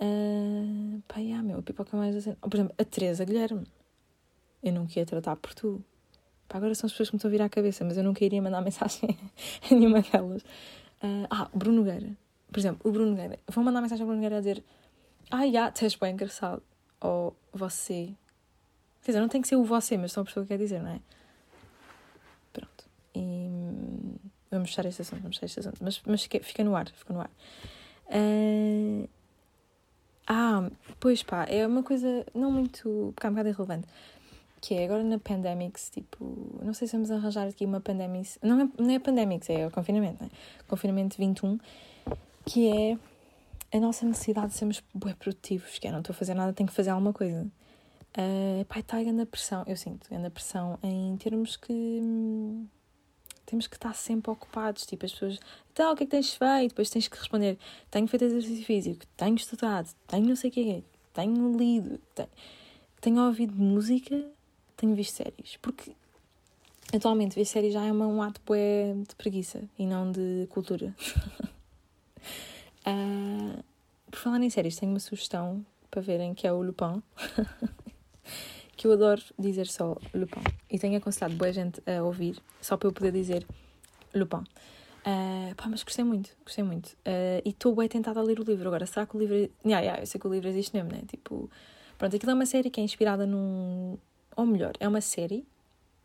Uh, 0.00 1.02
pá, 1.06 1.20
yeah, 1.20 1.42
meu, 1.42 1.58
a 1.58 1.62
pipoca 1.62 1.94
mais 1.94 2.16
assim. 2.16 2.34
Por 2.40 2.54
exemplo, 2.54 2.74
a 2.78 2.84
Teresa 2.84 3.24
Guilherme. 3.24 3.66
Eu 4.62 4.72
não 4.72 4.86
queria 4.86 5.04
tratar 5.04 5.36
por 5.36 5.52
tu. 5.52 5.84
Pá, 6.52 6.58
agora 6.58 6.74
são 6.74 6.86
as 6.86 6.92
pessoas 6.92 7.08
que 7.08 7.14
me 7.14 7.16
estão 7.16 7.30
a 7.30 7.32
virar 7.32 7.44
a 7.46 7.48
cabeça, 7.48 7.82
mas 7.82 7.96
eu 7.96 8.04
nunca 8.04 8.22
iria 8.22 8.42
mandar 8.42 8.60
mensagem 8.62 9.18
a 9.70 9.74
nenhuma 9.74 10.02
delas. 10.02 10.42
Uh, 11.02 11.26
ah, 11.30 11.48
Bruno 11.54 11.78
Nogueira. 11.78 12.14
Por 12.52 12.58
exemplo, 12.60 12.90
o 12.90 12.92
Bruno 12.92 13.12
Nogueira. 13.12 13.38
Vou 13.48 13.64
mandar 13.64 13.80
mensagem 13.80 14.02
ao 14.02 14.06
Bruno 14.06 14.20
Nogueira 14.20 14.36
a 14.36 14.40
dizer: 14.40 14.62
Ah, 15.30 15.48
já, 15.50 15.72
és 15.80 15.94
bem 15.94 16.12
engraçado. 16.12 16.62
Ou 17.00 17.34
você. 17.54 18.14
Quer 19.02 19.12
dizer, 19.12 19.20
não 19.20 19.28
tem 19.28 19.40
que 19.40 19.48
ser 19.48 19.56
o 19.56 19.64
você, 19.64 19.96
mas 19.96 20.12
são 20.12 20.22
a 20.22 20.26
pessoa 20.26 20.44
que 20.44 20.48
quer 20.48 20.58
dizer, 20.58 20.82
não 20.82 20.90
é? 20.90 21.00
Pronto. 22.52 22.84
E. 23.14 24.18
Vamos 24.50 24.68
fechar 24.68 24.84
este 24.84 25.00
assunto, 25.00 25.22
vamos 25.22 25.38
fechar 25.38 25.46
este 25.46 25.60
assunto. 25.60 25.78
Mas, 25.82 26.02
mas 26.04 26.22
fica, 26.22 26.38
fica 26.40 26.62
no 26.62 26.76
ar, 26.76 26.86
fica 26.90 27.14
no 27.14 27.20
ar. 27.22 27.30
Uh... 28.08 29.08
Ah, 30.26 30.70
pois 31.00 31.22
pá, 31.22 31.44
é 31.46 31.66
uma 31.66 31.82
coisa 31.82 32.26
não 32.34 32.52
muito. 32.52 33.12
porque 33.14 33.26
é 33.26 33.30
um 33.30 33.32
bocado 33.32 33.48
irrelevante. 33.48 33.88
Que 34.62 34.74
é 34.74 34.84
agora 34.84 35.02
na 35.02 35.18
Pandemics, 35.18 35.90
tipo. 35.90 36.58
Não 36.62 36.72
sei 36.72 36.86
se 36.86 36.94
vamos 36.94 37.10
arranjar 37.10 37.48
aqui 37.48 37.66
uma 37.66 37.80
Pandemics. 37.80 38.38
Não 38.40 38.60
é, 38.60 38.68
não 38.78 38.90
é 38.90 38.98
Pandemics, 38.98 39.50
é 39.50 39.66
o 39.66 39.70
confinamento, 39.70 40.22
né? 40.22 40.30
Confinamento 40.68 41.18
21, 41.18 41.58
que 42.46 42.68
é 42.68 43.76
a 43.76 43.80
nossa 43.80 44.06
necessidade 44.06 44.48
de 44.48 44.54
sermos 44.54 44.82
bem 44.94 45.14
produtivos, 45.14 45.78
que 45.78 45.88
é 45.88 45.90
não 45.90 45.98
estou 45.98 46.14
a 46.14 46.16
fazer 46.16 46.34
nada, 46.34 46.52
tenho 46.52 46.68
que 46.68 46.74
fazer 46.74 46.90
alguma 46.90 47.12
coisa. 47.12 47.44
Uh, 48.16 48.64
pá, 48.66 48.78
está 48.78 48.98
a 48.98 49.26
pressão, 49.26 49.64
eu 49.66 49.76
sinto, 49.76 50.08
grande 50.08 50.30
pressão 50.30 50.78
em 50.82 51.16
termos 51.16 51.56
que. 51.56 52.00
Temos 53.44 53.66
que 53.66 53.74
estar 53.74 53.94
sempre 53.94 54.30
ocupados. 54.30 54.86
Tipo, 54.86 55.04
as 55.04 55.12
pessoas, 55.12 55.40
então, 55.72 55.92
o 55.92 55.96
que 55.96 56.04
é 56.04 56.06
que 56.06 56.10
tens 56.10 56.34
feito? 56.34 56.70
Depois 56.70 56.88
tens 56.88 57.08
que 57.08 57.18
responder: 57.18 57.58
tenho 57.90 58.06
feito 58.06 58.24
exercício 58.26 58.64
físico, 58.64 59.04
tenho 59.16 59.34
estudado, 59.34 59.88
tenho 60.06 60.26
não 60.26 60.36
sei 60.36 60.50
o 60.50 60.52
que 60.52 60.70
é, 60.70 60.82
tenho 61.12 61.56
lido, 61.56 61.98
tenho, 62.14 62.28
tenho 63.00 63.26
ouvido 63.26 63.54
música, 63.54 64.24
tenho 64.82 64.94
visto 64.96 65.14
séries. 65.16 65.56
Porque 65.62 65.92
atualmente 66.92 67.36
ver 67.36 67.44
séries 67.44 67.72
já 67.72 67.84
é 67.84 67.92
um 67.92 68.20
ato 68.20 68.40
bué 68.44 68.94
de 69.08 69.14
preguiça 69.14 69.62
e 69.78 69.86
não 69.86 70.10
de 70.10 70.46
cultura. 70.50 70.94
uh, 72.86 73.62
por 74.10 74.18
falar 74.18 74.42
em 74.42 74.50
séries, 74.50 74.76
tenho 74.76 74.92
uma 74.92 74.98
sugestão 74.98 75.64
para 75.90 76.02
verem 76.02 76.34
que 76.34 76.46
é 76.46 76.52
o 76.52 76.62
Lupin. 76.62 77.02
que 78.76 78.86
eu 78.88 78.92
adoro 78.92 79.22
dizer 79.38 79.68
só 79.68 79.96
Lupin. 80.12 80.42
E 80.68 80.78
tenho 80.78 80.98
aconselhado 80.98 81.36
boa 81.36 81.52
gente 81.52 81.80
a 81.88 82.02
ouvir, 82.02 82.42
só 82.60 82.76
para 82.76 82.88
eu 82.88 82.92
poder 82.92 83.12
dizer 83.12 83.46
Lupin. 84.12 84.44
Uh, 85.04 85.54
pá, 85.56 85.66
mas 85.68 85.82
gostei 85.82 86.04
muito, 86.04 86.30
gostei 86.44 86.64
muito. 86.64 86.88
Uh, 87.06 87.42
e 87.44 87.50
estou 87.50 87.74
bem 87.74 87.88
tentada 87.88 88.18
a 88.18 88.22
ler 88.22 88.40
o 88.40 88.44
livro. 88.44 88.68
Agora, 88.68 88.86
será 88.86 89.06
que 89.06 89.16
o 89.16 89.20
livro. 89.20 89.34
Yeah, 89.64 89.80
yeah, 89.80 90.02
eu 90.02 90.06
sei 90.06 90.20
que 90.20 90.26
o 90.26 90.32
livro 90.32 90.48
existe 90.48 90.74
mesmo, 90.74 90.90
né? 90.90 91.02
Tipo, 91.08 91.50
pronto, 91.98 92.16
aquilo 92.16 92.30
é 92.30 92.34
uma 92.34 92.46
série 92.46 92.70
que 92.70 92.80
é 92.80 92.84
inspirada 92.84 93.26
num. 93.26 93.96
Ou 94.36 94.46
melhor, 94.46 94.72
é 94.80 94.88
uma 94.88 95.00
série 95.00 95.46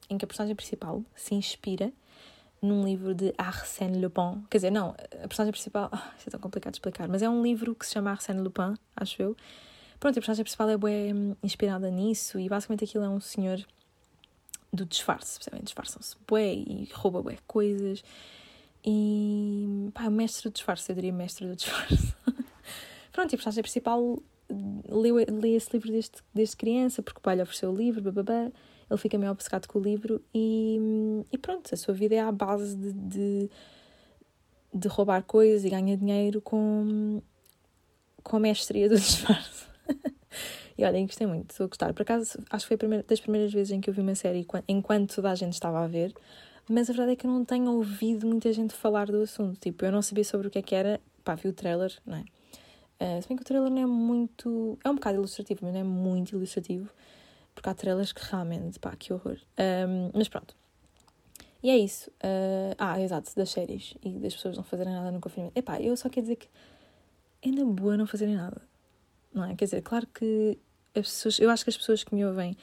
em 0.10 0.18
que 0.18 0.26
a 0.26 0.28
personagem 0.28 0.56
principal 0.56 1.04
se 1.16 1.36
inspira 1.36 1.92
num 2.62 2.84
livro 2.84 3.14
de 3.14 3.34
Arsène 3.38 4.00
Lupin. 4.00 4.44
Quer 4.50 4.58
dizer, 4.58 4.72
não, 4.72 4.90
a 5.24 5.28
personagem 5.28 5.52
principal. 5.52 5.90
Oh, 5.94 6.18
isso 6.18 6.28
é 6.28 6.32
tão 6.32 6.40
complicado 6.40 6.74
de 6.74 6.78
explicar, 6.78 7.08
mas 7.08 7.22
é 7.22 7.30
um 7.30 7.42
livro 7.42 7.76
que 7.76 7.86
se 7.86 7.94
chama 7.94 8.12
Arsène 8.12 8.42
Lupin, 8.42 8.76
acho 8.96 9.22
eu 9.22 9.36
Pronto, 10.00 10.14
a 10.14 10.22
personagem 10.22 10.44
principal 10.44 10.70
é 10.70 10.78
bem 10.78 11.36
inspirada 11.42 11.90
nisso 11.90 12.40
e 12.40 12.48
basicamente 12.48 12.84
aquilo 12.84 13.04
é 13.04 13.10
um 13.10 13.20
senhor 13.20 13.60
do 14.72 14.86
disfarce, 14.86 15.40
percebem? 15.40 15.64
Disfarçam-se 15.64 16.16
bué 16.28 16.54
e 16.54 16.88
rouba 16.94 17.22
bué 17.24 17.38
coisas. 17.48 18.04
E 18.86 19.90
pá, 19.96 20.10
mestre 20.10 20.50
do 20.50 20.54
disfarce, 20.54 20.92
eu 20.92 20.96
diria 20.96 21.12
mestre 21.12 21.48
do 21.48 21.56
disfarce. 21.56 22.14
Pronto, 23.12 23.32
e 23.32 23.36
a 23.36 23.38
personagem 23.38 23.64
principal 23.64 24.22
lê, 24.50 25.12
lê 25.26 25.56
esse 25.56 25.70
livro 25.74 25.92
desde, 25.92 26.12
desde 26.34 26.56
criança, 26.56 27.02
porque 27.02 27.20
o 27.20 27.22
pai 27.22 27.36
lhe 27.36 27.42
ofereceu 27.42 27.72
o 27.72 27.76
livro, 27.76 28.02
bababá. 28.02 28.52
Ele 28.90 29.00
fica 29.00 29.18
meio 29.18 29.32
obcecado 29.32 29.68
com 29.68 29.80
o 29.80 29.82
livro 29.82 30.24
e, 30.34 30.80
e 31.32 31.38
pronto, 31.38 31.74
a 31.74 31.78
sua 31.78 31.94
vida 31.94 32.16
é 32.16 32.20
à 32.20 32.32
base 32.32 32.76
de, 32.78 32.94
de, 32.94 33.50
de 34.74 34.88
roubar 34.88 35.24
coisas 35.24 35.66
e 35.66 35.70
ganhar 35.70 35.98
dinheiro 35.98 36.40
com, 36.40 37.22
com 38.24 38.38
a 38.38 38.40
mestria 38.40 38.88
do 38.88 38.96
disfarce. 38.98 39.66
e 40.78 40.86
olhem, 40.86 41.06
gostei 41.06 41.28
muito, 41.28 41.52
estou 41.52 41.66
a 41.66 41.68
gostar. 41.68 41.94
Por 41.94 42.04
acaso, 42.04 42.40
acho 42.50 42.64
que 42.64 42.68
foi 42.70 42.78
primeira, 42.78 43.04
das 43.04 43.20
primeiras 43.20 43.52
vezes 43.52 43.74
em 43.74 43.82
que 43.82 43.90
eu 43.90 43.94
vi 43.94 44.00
uma 44.00 44.16
série 44.16 44.48
enquanto 44.70 45.16
toda 45.16 45.32
a 45.32 45.36
gente 45.36 45.54
estava 45.54 45.84
a 45.84 45.88
ver, 45.88 46.14
mas 46.70 46.90
a 46.90 46.94
verdade 46.94 47.12
é 47.12 47.16
que 47.18 47.28
eu 47.28 47.32
não 47.32 47.44
tenho 47.44 47.70
ouvido 47.72 48.26
muita 48.26 48.52
gente 48.54 48.74
falar 48.74 49.08
do 49.08 49.22
assunto. 49.22 49.60
Tipo, 49.60 49.86
eu 49.86 49.92
não 49.92 50.02
sabia 50.02 50.24
sobre 50.24 50.48
o 50.48 50.50
que 50.50 50.60
é 50.60 50.62
que 50.62 50.76
era, 50.76 51.00
pá, 51.24 51.36
vi 51.36 51.50
o 51.50 51.54
trailer, 51.54 51.94
não 52.06 52.18
é? 52.18 52.26
Uh, 53.00 53.22
se 53.22 53.28
bem 53.28 53.38
que 53.38 53.44
o 53.44 53.46
trailer 53.46 53.70
não 53.70 53.82
é 53.82 53.86
muito. 53.86 54.78
É 54.84 54.90
um 54.90 54.96
bocado 54.96 55.18
ilustrativo, 55.18 55.62
mas 55.64 55.74
não 55.74 55.82
é 55.82 55.84
muito 55.84 56.36
ilustrativo, 56.36 56.90
porque 57.54 57.70
há 57.70 57.74
trailers 57.74 58.12
que 58.12 58.22
realmente, 58.24 58.80
pá, 58.80 58.96
que 58.96 59.14
horror. 59.14 59.38
Um, 59.60 60.12
mas 60.14 60.28
pronto. 60.28 60.56
E 61.62 61.70
é 61.70 61.78
isso. 61.78 62.10
Uh, 62.12 62.76
ah, 62.78 63.00
exato, 63.02 63.32
das 63.36 63.50
séries 63.50 63.96
e 64.04 64.12
das 64.12 64.34
pessoas 64.36 64.58
não 64.58 64.64
fazerem 64.64 64.94
nada 64.94 65.12
no 65.12 65.20
confinamento. 65.20 65.58
Epá, 65.58 65.82
eu 65.82 65.96
só 65.98 66.10
quero 66.10 66.22
dizer 66.22 66.36
que 66.36 66.48
é 67.42 67.52
boa 67.64 67.98
não 67.98 68.08
fazerem 68.08 68.36
nada 68.36 68.62
não 69.38 69.46
é? 69.46 69.56
Quer 69.56 69.66
dizer, 69.66 69.82
claro 69.82 70.08
que 70.08 70.58
as 70.96 71.08
pessoas, 71.08 71.40
eu 71.40 71.50
acho 71.50 71.64
que 71.64 71.70
as 71.70 71.78
pessoas 71.78 72.04
que 72.04 72.14
me 72.14 72.26
ouvem, 72.26 72.58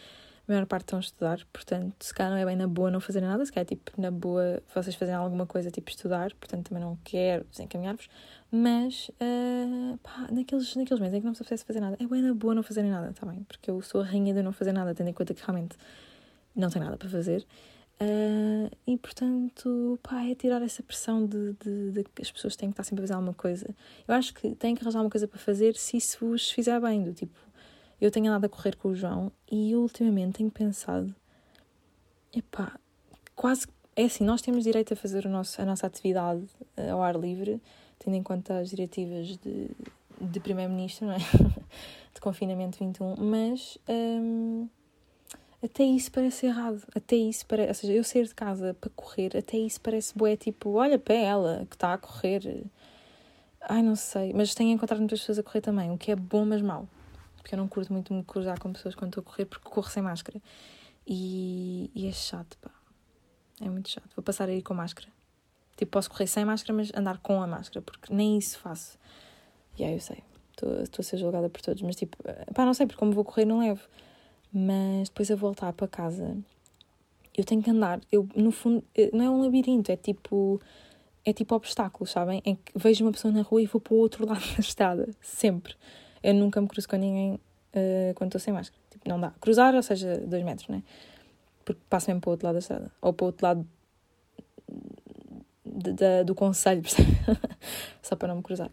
a 0.46 0.52
maior 0.52 0.66
parte 0.66 0.84
estão 0.84 0.98
a 0.98 1.00
estudar, 1.00 1.40
portanto, 1.52 1.94
se 2.04 2.12
calhar 2.12 2.30
não 2.30 2.38
é 2.38 2.44
bem 2.44 2.56
na 2.56 2.68
boa 2.68 2.90
não 2.90 3.00
fazer 3.00 3.20
nada, 3.20 3.44
se 3.44 3.50
calhar 3.50 3.64
é 3.64 3.74
tipo 3.74 4.00
na 4.00 4.10
boa 4.10 4.62
vocês 4.74 4.94
fazem 4.94 5.14
alguma 5.14 5.46
coisa 5.46 5.70
tipo 5.70 5.90
estudar, 5.90 6.34
portanto 6.34 6.68
também 6.68 6.84
não 6.84 6.98
quero 7.02 7.44
desencaminhar-vos, 7.50 8.08
mas 8.50 9.08
uh, 9.08 9.98
pá, 10.02 10.28
naqueles, 10.30 10.76
naqueles 10.76 11.00
meses 11.00 11.16
em 11.16 11.20
que 11.20 11.26
não 11.26 11.34
se 11.34 11.42
apetece 11.42 11.64
fazer 11.64 11.80
nada, 11.80 11.96
é 11.98 12.06
bem 12.06 12.20
na 12.20 12.34
boa 12.34 12.54
não 12.54 12.62
fazer 12.62 12.82
nada, 12.82 13.12
tá 13.12 13.26
bem? 13.26 13.42
Porque 13.44 13.70
eu 13.70 13.80
sou 13.80 14.02
a 14.02 14.04
rainha 14.04 14.34
de 14.34 14.42
não 14.42 14.52
fazer 14.52 14.72
nada, 14.72 14.94
tendo 14.94 15.08
em 15.08 15.14
conta 15.14 15.32
que 15.32 15.42
realmente 15.42 15.76
não 16.54 16.68
tenho 16.68 16.84
nada 16.84 16.96
para 16.96 17.08
fazer. 17.08 17.46
Uh, 18.00 18.68
e 18.86 18.98
portanto, 18.98 19.98
pá, 20.02 20.24
é 20.24 20.34
tirar 20.34 20.60
essa 20.62 20.82
pressão 20.82 21.24
de, 21.26 21.52
de, 21.54 21.92
de, 21.92 22.04
que 22.04 22.22
as 22.22 22.30
pessoas 22.30 22.56
têm 22.56 22.68
que 22.68 22.72
estar 22.72 22.82
sempre 22.82 23.02
a 23.02 23.06
fazer 23.06 23.14
alguma 23.14 23.34
coisa. 23.34 23.66
Eu 24.06 24.14
acho 24.14 24.34
que 24.34 24.54
têm 24.56 24.74
que 24.74 24.82
arranjar 24.82 24.98
alguma 24.98 25.10
coisa 25.10 25.28
para 25.28 25.38
fazer 25.38 25.76
se 25.76 25.96
isso 25.96 26.18
vos 26.20 26.50
fizer 26.50 26.78
bem. 26.80 27.02
Do 27.02 27.14
tipo, 27.14 27.38
eu 28.00 28.10
tenho 28.10 28.28
andado 28.28 28.44
a 28.44 28.48
correr 28.48 28.76
com 28.76 28.88
o 28.88 28.94
João 28.94 29.30
e 29.50 29.74
ultimamente 29.74 30.38
tenho 30.38 30.50
pensado, 30.50 31.14
epá, 32.34 32.78
quase. 33.34 33.66
É 33.96 34.04
assim, 34.04 34.24
nós 34.24 34.42
temos 34.42 34.64
direito 34.64 34.92
a 34.92 34.96
fazer 34.96 35.24
o 35.24 35.28
nosso, 35.28 35.60
a 35.62 35.64
nossa 35.64 35.86
atividade 35.86 36.44
eh, 36.76 36.90
ao 36.90 37.00
ar 37.00 37.14
livre, 37.14 37.62
tendo 37.98 38.16
em 38.16 38.22
conta 38.24 38.58
as 38.58 38.70
diretivas 38.70 39.36
de, 39.36 39.70
de 40.20 40.40
Primeiro-Ministro, 40.40 41.06
não 41.06 41.14
é? 41.14 41.18
de 42.12 42.20
confinamento 42.20 42.78
21, 42.78 43.14
mas. 43.16 43.78
Um, 43.88 44.68
até 45.62 45.82
isso 45.82 46.12
parece 46.12 46.46
errado. 46.46 46.82
Até 46.94 47.16
isso 47.16 47.46
parece. 47.46 47.68
Ou 47.68 47.74
seja, 47.74 47.92
eu 47.94 48.04
sair 48.04 48.26
de 48.26 48.34
casa 48.34 48.76
para 48.78 48.90
correr, 48.90 49.34
até 49.36 49.56
isso 49.56 49.80
parece 49.80 50.16
boé, 50.16 50.36
tipo, 50.36 50.72
olha 50.72 50.98
para 50.98 51.14
ela 51.14 51.66
que 51.70 51.76
está 51.76 51.94
a 51.94 51.98
correr. 51.98 52.64
Ai, 53.62 53.82
não 53.82 53.96
sei. 53.96 54.32
Mas 54.34 54.54
tenho 54.54 54.72
encontrado 54.72 54.98
muitas 54.98 55.20
pessoas 55.20 55.38
a 55.38 55.42
correr 55.42 55.62
também, 55.62 55.90
o 55.90 55.96
que 55.96 56.10
é 56.10 56.16
bom, 56.16 56.44
mas 56.44 56.60
mau. 56.60 56.86
Porque 57.44 57.54
eu 57.54 57.58
não 57.58 57.68
curto 57.68 57.92
muito 57.92 58.14
me 58.14 58.24
cruzar 58.24 58.58
com 58.58 58.72
pessoas 58.72 58.94
quando 58.94 59.10
estou 59.10 59.20
a 59.20 59.24
correr, 59.24 59.44
porque 59.44 59.68
corro 59.68 59.90
sem 59.90 60.02
máscara. 60.02 60.40
E, 61.06 61.90
e 61.94 62.08
é 62.08 62.12
chato, 62.12 62.56
pá. 62.56 62.70
É 63.60 63.68
muito 63.68 63.90
chato. 63.90 64.08
Vou 64.16 64.22
passar 64.22 64.48
a 64.48 64.52
ir 64.54 64.62
com 64.62 64.72
máscara. 64.72 65.08
Tipo, 65.76 65.92
posso 65.92 66.08
correr 66.08 66.26
sem 66.26 66.42
máscara, 66.42 66.72
mas 66.72 66.90
andar 66.96 67.18
com 67.18 67.42
a 67.42 67.46
máscara, 67.46 67.82
porque 67.82 68.14
nem 68.14 68.38
isso 68.38 68.58
faço. 68.58 68.98
E 69.78 69.84
aí 69.84 69.92
eu 69.92 70.00
sei. 70.00 70.24
Estou 70.52 71.00
a 71.00 71.02
ser 71.02 71.18
julgada 71.18 71.50
por 71.50 71.60
todos, 71.60 71.82
mas 71.82 71.96
tipo, 71.96 72.16
pá, 72.54 72.64
não 72.64 72.72
sei, 72.72 72.86
porque 72.86 72.98
como 72.98 73.12
vou 73.12 73.26
correr, 73.26 73.44
não 73.44 73.58
levo. 73.58 73.86
Mas 74.50 75.10
depois 75.10 75.30
a 75.30 75.36
voltar 75.36 75.74
para 75.74 75.86
casa, 75.86 76.38
eu 77.36 77.44
tenho 77.44 77.62
que 77.62 77.68
andar. 77.68 78.00
Eu, 78.10 78.26
no 78.34 78.52
fundo, 78.52 78.82
eh, 78.94 79.10
não 79.12 79.22
é 79.22 79.28
um 79.28 79.42
labirinto, 79.42 79.92
é 79.92 79.96
tipo. 79.96 80.58
É 81.26 81.32
tipo 81.32 81.54
obstáculos, 81.54 82.10
sabem? 82.10 82.42
É 82.46 82.54
que 82.54 82.72
vejo 82.74 83.04
uma 83.04 83.12
pessoa 83.12 83.32
na 83.32 83.42
rua 83.42 83.60
e 83.60 83.66
vou 83.66 83.82
para 83.82 83.92
o 83.92 83.98
outro 83.98 84.24
lado 84.26 84.40
da 84.40 84.60
estrada. 84.60 85.10
Sempre. 85.20 85.74
Eu 86.24 86.32
nunca 86.32 86.58
me 86.58 86.66
cruzo 86.66 86.88
com 86.88 86.96
ninguém 86.96 87.34
uh, 87.34 88.14
quando 88.14 88.30
estou 88.30 88.40
sem 88.40 88.54
máscara. 88.54 88.80
Tipo, 88.90 89.06
não 89.06 89.20
dá. 89.20 89.30
Cruzar, 89.38 89.74
ou 89.74 89.82
seja, 89.82 90.16
dois 90.26 90.42
metros, 90.42 90.68
né? 90.68 90.82
Porque 91.66 91.82
passo 91.90 92.08
mesmo 92.08 92.22
para 92.22 92.30
o 92.30 92.32
outro 92.32 92.46
lado 92.46 92.54
da 92.54 92.60
estrada. 92.60 92.90
Ou 93.02 93.12
para 93.12 93.24
o 93.24 93.26
outro 93.26 93.46
lado 93.46 93.68
de, 95.66 95.92
de, 95.92 96.24
do 96.24 96.34
conselho? 96.34 96.82
Só 98.02 98.16
para 98.16 98.28
não 98.28 98.36
me 98.36 98.42
cruzar. 98.42 98.70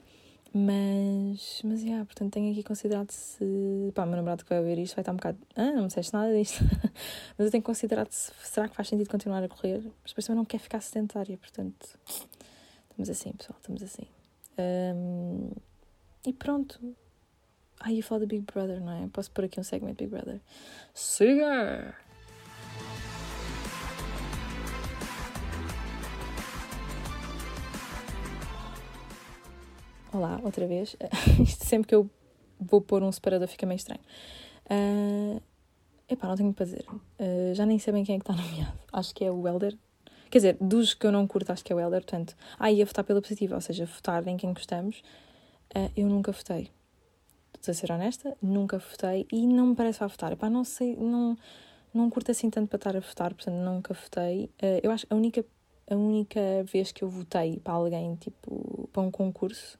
Mas, 0.54 1.62
mas, 1.66 1.82
yeah, 1.82 2.06
portanto, 2.06 2.32
tenho 2.32 2.52
aqui 2.52 2.64
considerado 2.64 3.12
se. 3.12 3.92
Pá, 3.94 4.06
meu 4.06 4.16
namorado 4.16 4.44
que 4.46 4.50
vai 4.50 4.60
ouvir 4.60 4.80
isto 4.80 4.96
vai 4.96 5.02
estar 5.02 5.12
um 5.12 5.18
bocado. 5.18 5.38
Ah, 5.54 5.72
não 5.72 5.82
me 5.82 5.88
disseste 5.88 6.14
nada 6.14 6.34
disto. 6.34 6.64
mas 7.38 7.46
eu 7.46 7.52
tenho 7.52 7.64
considerado 7.64 8.12
se. 8.12 8.32
Será 8.44 8.70
que 8.70 8.76
faz 8.76 8.88
sentido 8.88 9.10
continuar 9.10 9.44
a 9.44 9.50
correr? 9.50 9.82
Mas 10.02 10.12
depois 10.12 10.26
também 10.26 10.38
não 10.38 10.46
quer 10.46 10.60
ficar 10.60 10.80
sedentária, 10.80 11.38
portanto. 11.38 12.00
Estamos 12.90 13.10
assim, 13.10 13.32
pessoal, 13.34 13.58
estamos 13.60 13.84
assim. 13.84 14.08
Um, 14.58 15.52
e 16.26 16.32
pronto. 16.34 16.96
Ai, 17.84 17.96
ia 17.96 18.04
falar 18.04 18.20
do 18.20 18.28
Big 18.28 18.44
Brother, 18.44 18.80
não 18.80 18.92
é? 18.92 19.08
Posso 19.08 19.32
pôr 19.32 19.46
aqui 19.46 19.60
um 19.60 19.64
segmento 19.64 20.04
Big 20.04 20.12
Brother. 20.12 20.40
Siga! 20.94 21.96
Olá, 30.14 30.40
outra 30.44 30.68
vez. 30.68 30.96
Isto 31.42 31.66
sempre 31.66 31.88
que 31.88 31.96
eu 31.96 32.08
vou 32.60 32.82
pôr 32.82 33.02
um 33.02 33.12
separador 33.12 33.48
fica 33.48 33.66
meio 33.66 33.78
estranho. 33.78 34.02
Uh, 34.70 35.42
epá, 36.08 36.28
não 36.28 36.36
tenho 36.36 36.54
para 36.54 36.66
dizer. 36.66 36.86
Uh, 36.88 37.56
já 37.56 37.66
nem 37.66 37.80
sei 37.80 37.94
bem 37.94 38.04
quem 38.04 38.18
é 38.18 38.20
que 38.20 38.30
está 38.30 38.36
nomeado. 38.40 38.78
Acho 38.94 39.16
que 39.16 39.26
é 39.26 39.32
o 39.32 39.48
Elder. 39.48 39.76
Quer 40.30 40.38
dizer, 40.38 40.58
dos 40.62 40.94
que 40.94 41.08
eu 41.08 41.12
não 41.12 41.26
curto, 41.26 41.52
acho 41.52 41.66
que 41.66 41.74
é 41.74 41.76
o 41.76 41.80
Elder. 41.80 42.02
Portanto, 42.02 42.36
ah, 42.60 42.72
ia 42.72 42.86
votar 42.86 43.04
pela 43.04 43.22
positiva, 43.24 43.56
ou 43.56 43.62
seja, 43.62 43.88
votar 43.88 44.28
em 44.28 44.38
quem 44.38 44.54
gostamos. 44.54 45.00
Uh, 45.76 45.90
eu 45.98 46.08
nunca 46.08 46.32
votei. 46.32 46.70
Estou 47.62 47.74
a 47.74 47.76
ser 47.76 47.92
honesta, 47.92 48.36
nunca 48.42 48.80
votei 48.80 49.28
e 49.32 49.46
não 49.46 49.68
me 49.68 49.76
parece 49.76 50.04
a 50.04 50.08
votar. 50.08 50.32
Epá, 50.32 50.50
não 50.50 50.64
sei, 50.64 50.96
não, 50.96 51.38
não 51.94 52.10
curto 52.10 52.32
assim 52.32 52.50
tanto 52.50 52.68
para 52.68 52.78
estar 52.78 52.98
a 52.98 53.00
votar, 53.00 53.36
portanto, 53.36 53.54
nunca 53.54 53.94
votei. 53.94 54.46
Uh, 54.46 54.82
eu 54.82 54.90
acho 54.90 55.06
que 55.06 55.14
a 55.14 55.16
única, 55.16 55.46
a 55.88 55.96
única 55.96 56.40
vez 56.64 56.92
que 56.92 57.04
eu 57.04 57.10
votei 57.10 57.60
para 57.60 57.74
alguém, 57.74 58.16
tipo, 58.16 58.90
para 58.92 59.04
um 59.04 59.12
concurso, 59.12 59.78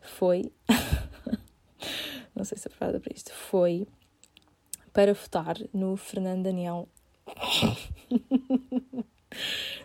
foi. 0.00 0.52
não 2.32 2.44
sei 2.44 2.56
se 2.56 2.68
é 2.68 2.70
preparada 2.70 3.00
para 3.00 3.12
isto, 3.12 3.32
foi 3.32 3.88
para 4.92 5.12
votar 5.12 5.56
no 5.74 5.96
Fernando 5.96 6.44
Daniel. 6.44 6.88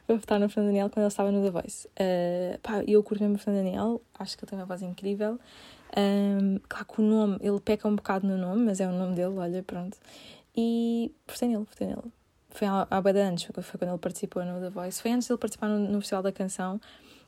para 0.05 0.15
votar 0.15 0.39
no 0.39 0.47
Fernando 0.47 0.73
Daniel 0.73 0.91
quando 0.91 1.05
ele 1.05 1.07
estava 1.07 1.31
no 1.31 1.41
The 1.41 1.49
Voice. 1.49 1.87
Uh, 1.87 2.59
pá, 2.59 2.83
eu 2.87 3.01
curto 3.01 3.23
mesmo 3.23 3.37
o 3.37 3.39
Fernando 3.39 3.63
Daniel, 3.63 3.99
acho 4.13 4.37
que 4.37 4.43
ele 4.43 4.49
tem 4.51 4.59
uma 4.59 4.67
voz 4.67 4.83
incrível. 4.83 5.39
Um, 5.97 6.59
claro 6.67 6.85
que 6.85 7.01
o 7.01 7.03
nome, 7.03 7.37
ele 7.41 7.59
peca 7.59 7.87
um 7.87 7.95
bocado 7.95 8.27
no 8.27 8.37
nome, 8.37 8.63
mas 8.65 8.79
é 8.79 8.87
o 8.87 8.91
nome 8.91 9.15
dele, 9.15 9.35
olha, 9.37 9.63
pronto. 9.63 9.97
E 10.55 11.13
votei 11.27 11.49
nele, 11.49 11.63
votei 11.63 11.87
nele. 11.87 12.11
Foi 12.49 12.67
há, 12.67 12.87
há 12.89 13.01
bem 13.01 13.21
antes, 13.21 13.45
foi 13.45 13.77
quando 13.77 13.91
ele 13.91 13.99
participou 13.99 14.45
no 14.45 14.61
The 14.61 14.69
Voice. 14.69 15.01
Foi 15.01 15.11
antes 15.11 15.27
de 15.27 15.33
ele 15.33 15.39
participar 15.39 15.67
no, 15.67 15.79
no 15.79 15.99
Festival 15.99 16.23
da 16.23 16.31
Canção. 16.31 16.79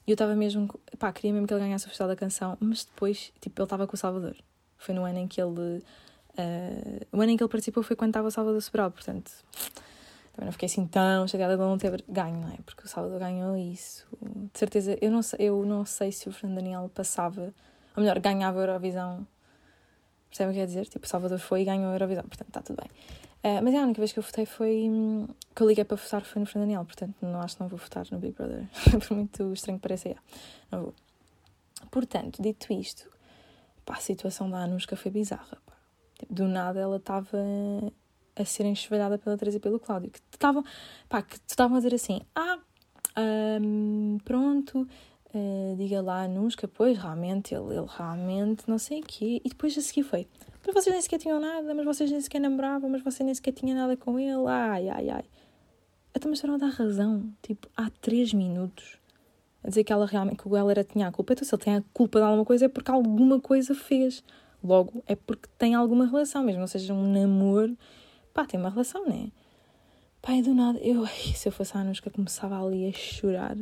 E 0.06 0.12
eu 0.12 0.13
estava 0.13 0.36
mesmo, 0.36 0.67
pá, 0.98 1.12
queria 1.12 1.34
mesmo 1.34 1.46
que 1.46 1.54
ele 1.54 1.62
ganhasse 1.62 1.86
o 1.86 1.89
Festival 1.89 2.08
da 2.08 2.15
Canção, 2.15 2.58
mas 2.62 2.86
depois, 2.86 3.34
tipo, 3.41 3.60
ele 3.60 3.65
estava 3.65 3.86
com 3.86 3.96
o 3.96 3.98
Salvador. 3.98 4.36
Foi 4.78 4.96
no 4.96 5.04
ano 5.04 5.20
em 5.20 5.28
que 5.28 5.41
ele. 5.41 5.84
Uh, 6.39 7.06
o 7.12 7.22
ano 7.22 7.32
em 7.32 7.38
que 7.38 7.43
ele 7.43 7.50
participou 7.50 7.84
foi 7.84 7.96
quando 7.96 8.12
estava 8.12 8.28
o 8.28 8.32
Salvador 8.32 8.62
Sobral, 8.62 8.91
portanto. 8.91 9.32
Também 10.32 10.46
não 10.46 10.52
fiquei 10.52 10.67
assim 10.67 10.86
tão 10.86 11.28
chegada 11.28 11.58
de 11.58 11.60
não 11.62 11.78
ter 11.78 12.04
ganho, 12.08 12.39
não 12.39 12.50
é? 12.50 12.58
Porque 12.63 12.86
o 12.86 12.88
Salvador 12.88 13.20
ganhou 13.20 13.58
isso. 13.58 14.08
De 14.22 14.58
certeza, 14.58 14.98
eu 15.02 15.12
não 15.12 15.22
sei, 15.22 15.39
eu 15.41 15.65
não 15.65 15.84
sei 15.84 16.12
se 16.12 16.30
o 16.30 16.32
Fernando 16.32 16.58
Daniel 16.58 16.91
passava, 16.93 17.52
ou 17.97 18.03
melhor, 18.03 18.19
ganhava 18.19 18.60
a 18.60 18.62
Eurovisão. 18.62 19.27
Percebem 20.29 20.51
o 20.51 20.53
que 20.53 20.60
quer 20.60 20.67
dizer? 20.67 20.86
Tipo, 20.86 21.07
Salvador 21.07 21.39
foi 21.39 21.63
e 21.63 21.65
ganhou 21.65 21.89
a 21.89 21.95
Eurovisão, 21.95 22.23
portanto 22.23 22.47
está 22.49 22.62
tudo 22.62 22.77
bem. 22.77 22.89
Uh, 23.43 23.63
mas 23.63 23.73
é 23.73 23.79
a 23.79 23.83
única 23.83 23.99
vez 23.99 24.12
que 24.12 24.19
eu 24.19 24.23
votei 24.23 24.45
foi. 24.45 24.88
Hum, 24.88 25.27
que 25.55 25.63
eu 25.63 25.67
liguei 25.67 25.83
para 25.83 25.97
votar 25.97 26.23
foi 26.23 26.39
no 26.39 26.45
Fernando 26.45 26.67
Daniel, 26.67 26.86
portanto 26.86 27.15
não 27.21 27.41
acho 27.41 27.55
que 27.55 27.62
não 27.62 27.67
vou 27.67 27.79
votar 27.79 28.05
no 28.12 28.19
Big 28.19 28.36
Brother. 28.36 28.67
Por 29.07 29.17
muito 29.17 29.51
estranho 29.53 29.79
que 29.79 29.81
pareça, 29.81 30.10
yeah, 30.10 30.23
não 30.71 30.83
vou. 30.83 30.93
Portanto, 31.89 32.41
dito 32.41 32.71
isto, 32.71 33.10
pá, 33.83 33.95
a 33.95 33.99
situação 33.99 34.49
da 34.49 34.60
Anushka 34.60 34.95
foi 34.95 35.10
bizarra. 35.10 35.57
Pá. 35.65 35.73
Tipo, 36.19 36.33
do 36.33 36.47
nada 36.47 36.79
ela 36.79 36.97
estava 36.97 37.39
a 38.36 38.45
ser 38.45 38.65
enxovalhada 38.65 39.17
pela 39.17 39.38
Teresa 39.38 39.57
e 39.57 39.60
pelo 39.60 39.79
Cláudio. 39.79 40.12
Que 40.12 40.19
estavam, 40.31 40.63
pá, 41.10 41.21
que 41.23 41.38
estavam 41.47 41.77
a 41.77 41.79
dizer 41.79 41.95
assim: 41.95 42.21
ah, 42.36 42.60
hum, 43.60 44.17
pronto, 44.23 44.88
uh, 45.38 45.76
diga 45.78 46.02
lá 46.02 46.21
a 46.21 46.23
Anushka, 46.23 46.67
pois 46.67 46.97
realmente, 46.97 47.54
ele, 47.54 47.76
ele 47.76 47.88
realmente 47.88 48.67
não 48.67 48.78
sei 48.78 49.00
o 49.00 49.04
quê. 49.04 49.41
E 49.43 49.50
depois 49.50 49.78
a 49.78 49.82
seguir 49.82 50.04
foi: 50.04 50.28
mas 50.65 50.73
vocês 50.73 50.93
nem 50.93 51.02
sequer 51.02 51.19
tinham 51.19 51.39
nada, 51.39 51.73
mas 51.73 51.86
vocês 51.86 52.12
nem 52.12 52.19
sequer 52.19 52.39
namoravam, 52.39 52.89
mas 52.89 53.02
você 53.02 53.23
nem 53.23 53.34
sequer 53.34 53.54
tinha 53.54 53.73
nada 53.73 53.95
com 53.95 54.19
ele, 54.19 54.47
ai, 54.47 54.89
ai, 54.89 55.10
ai. 55.10 55.26
Até 56.13 56.28
mas 56.28 56.39
estavam 56.39 56.56
a 56.56 56.60
dar 56.60 56.69
razão, 56.69 57.32
tipo, 57.41 57.69
há 57.78 57.89
três 58.02 58.34
minutos 58.34 58.97
a 59.63 59.69
dizer 59.69 59.84
que 59.84 59.93
ela 59.93 60.06
realmente, 60.06 60.38
que 60.38 60.47
o 60.47 60.58
Helera 60.58 60.84
tinha 60.84 61.08
a 61.08 61.12
culpa. 61.12 61.34
Então, 61.34 61.45
se 61.45 61.54
ele 61.54 61.62
tem 61.62 61.76
a 61.76 61.84
culpa 61.93 62.19
de 62.19 62.26
alguma 62.26 62.45
coisa, 62.45 62.65
é 62.65 62.67
porque 62.67 62.89
alguma 62.89 63.39
coisa 63.39 63.76
fez. 63.76 64.23
Logo, 64.63 65.04
é 65.06 65.15
porque 65.15 65.47
tem 65.58 65.76
alguma 65.76 66.06
relação, 66.06 66.43
mesmo 66.43 66.62
não 66.62 66.67
seja 66.67 66.93
um 66.93 67.12
namoro. 67.12 67.78
Pá, 68.34 68.45
tem 68.45 68.60
uma 68.60 68.69
relação, 68.69 69.06
né? 69.08 69.32
E 70.30 70.41
do 70.41 70.54
nada, 70.54 70.78
eu, 70.80 71.06
se 71.36 71.47
eu 71.47 71.52
fosse 71.52 71.78
a 71.78 71.82
Anushka, 71.82 72.10
começava 72.10 72.62
ali 72.62 72.88
a 72.88 72.91
chorar. 72.91 73.56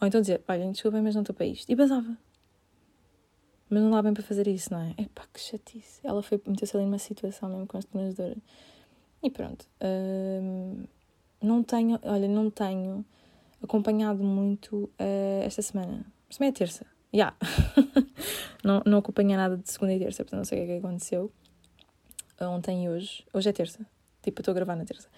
Ou 0.00 0.06
então 0.06 0.20
dizer, 0.20 0.42
olha, 0.46 0.70
desculpa, 0.70 1.00
mas 1.02 1.14
não 1.14 1.22
estou 1.22 1.34
para 1.34 1.46
isto. 1.46 1.70
E 1.70 1.74
basava. 1.74 2.16
Mas 3.70 3.82
não 3.82 3.90
dá 3.90 4.00
bem 4.00 4.14
para 4.14 4.22
fazer 4.22 4.46
isso, 4.46 4.72
não 4.72 4.80
é? 4.80 4.94
É 4.96 5.06
pá, 5.14 5.26
que 5.32 5.40
chatice. 5.40 6.00
Ela 6.02 6.22
foi 6.22 6.40
meteu-se 6.46 6.76
ali 6.76 6.86
numa 6.86 6.98
situação 6.98 7.48
mesmo 7.48 7.66
constrangedora. 7.66 8.36
E 9.22 9.30
pronto. 9.30 9.66
Hum, 9.82 10.84
não 11.42 11.62
tenho, 11.62 11.98
olha, 12.02 12.28
não 12.28 12.50
tenho 12.50 13.04
acompanhado 13.62 14.22
muito 14.22 14.84
uh, 14.98 15.42
esta 15.42 15.60
semana. 15.60 16.06
Semana 16.30 16.50
é 16.50 16.52
terça. 16.52 16.86
Já. 17.12 17.34
Yeah. 17.34 17.36
não, 18.64 18.82
não 18.86 18.98
acompanhei 18.98 19.36
nada 19.36 19.56
de 19.56 19.70
segunda 19.70 19.92
e 19.92 19.98
terça, 19.98 20.24
portanto 20.24 20.38
não 20.38 20.44
sei 20.44 20.62
o 20.62 20.66
que 20.66 20.72
é 20.72 20.80
que 20.80 20.86
aconteceu. 20.86 21.32
Ontem 22.40 22.84
e 22.84 22.88
hoje. 22.88 23.24
Hoje 23.32 23.48
é 23.48 23.52
terça. 23.52 23.80
Tipo, 24.22 24.40
eu 24.40 24.42
estou 24.42 24.52
a 24.52 24.54
gravar 24.54 24.76
na 24.76 24.84
terça. 24.84 25.08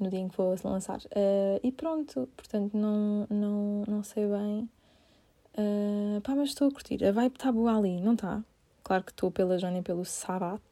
No 0.00 0.10
dia 0.10 0.20
em 0.20 0.28
que 0.28 0.36
vou 0.36 0.54
lançar. 0.64 0.98
Uh, 0.98 1.60
e 1.62 1.72
pronto. 1.72 2.28
Portanto, 2.36 2.76
não, 2.76 3.26
não, 3.30 3.84
não 3.88 4.02
sei 4.02 4.26
bem. 4.26 4.68
Uh, 5.56 6.20
pá, 6.20 6.34
mas 6.34 6.50
estou 6.50 6.68
a 6.68 6.70
curtir. 6.70 7.02
A 7.04 7.12
vibe 7.12 7.34
está 7.34 7.50
boa 7.50 7.76
ali, 7.76 8.00
não 8.00 8.12
está? 8.12 8.44
Claro 8.84 9.04
que 9.04 9.10
estou 9.10 9.30
pela 9.30 9.58
Joana 9.58 9.78
e 9.78 9.82
pelo 9.82 10.04
Sabat. 10.04 10.62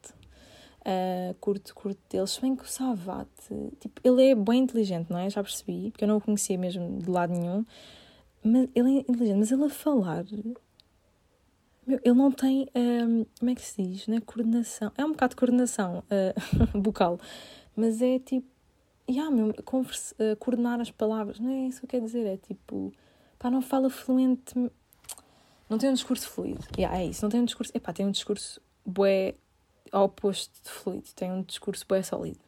Uh, 0.81 1.35
curto, 1.41 1.75
curto 1.75 2.01
deles. 2.11 2.31
Se 2.31 2.41
bem 2.43 2.55
que 2.55 2.65
o 2.65 2.69
Savat, 2.69 3.29
tipo, 3.81 4.01
ele 4.05 4.31
é 4.31 4.35
bem 4.35 4.63
inteligente, 4.63 5.11
não 5.11 5.19
é? 5.19 5.31
Já 5.31 5.43
percebi, 5.43 5.91
porque 5.91 6.05
eu 6.05 6.09
não 6.09 6.19
o 6.19 6.21
conhecia 6.21 6.59
mesmo 6.59 6.99
de 6.99 7.09
lado 7.09 7.33
nenhum. 7.33 7.65
Mas 8.43 8.69
ele 8.75 8.99
é 8.99 9.01
inteligente, 9.01 9.39
mas 9.39 9.51
ele 9.51 9.65
a 9.65 9.71
falar. 9.71 10.25
Meu, 11.87 11.99
ele 12.03 12.15
não 12.15 12.31
tem. 12.31 12.69
Ah, 12.75 13.25
como 13.39 13.51
é 13.51 13.55
que 13.55 13.63
se 13.63 13.83
diz? 13.83 14.07
Não 14.07 14.19
é 14.19 14.21
coordenação. 14.21 14.93
É 14.97 15.05
um 15.05 15.13
bocado 15.13 15.31
de 15.31 15.37
coordenação 15.37 16.05
uh, 16.13 16.79
bucal, 16.79 17.19
mas 17.75 18.03
é 18.03 18.19
tipo. 18.19 18.54
Yeah, 19.09 19.31
meu, 19.31 19.53
converse, 19.65 20.15
uh, 20.15 20.37
coordenar 20.37 20.81
as 20.81 20.91
palavras. 20.91 21.39
Não 21.39 21.51
é 21.51 21.69
isso 21.69 21.81
que 21.81 21.87
eu 21.87 21.91
quero 21.91 22.05
dizer. 22.07 22.27
É 22.27 22.37
tipo. 22.37 22.93
Pá, 23.39 23.51
não 23.51 23.61
fala 23.61 23.91
fluente. 23.91 24.55
Não 25.69 25.79
tem 25.79 25.91
um 25.91 25.95
discurso 25.95 26.29
fluido. 26.29 26.65
Yeah, 26.79 26.99
é 26.99 27.07
isso. 27.07 27.23
Não 27.23 27.31
tem 27.31 27.41
um 27.41 27.45
discurso. 27.45 27.73
Epá, 27.75 27.93
tem 27.93 28.07
um 28.07 28.11
discurso 28.11 28.61
bué 28.85 29.35
ao 29.95 30.05
oposto 30.05 30.53
de 30.63 30.71
fluido, 30.71 31.09
tem 31.15 31.31
um 31.31 31.43
discurso 31.43 31.87
bué 31.89 32.03
sólido. 32.03 32.41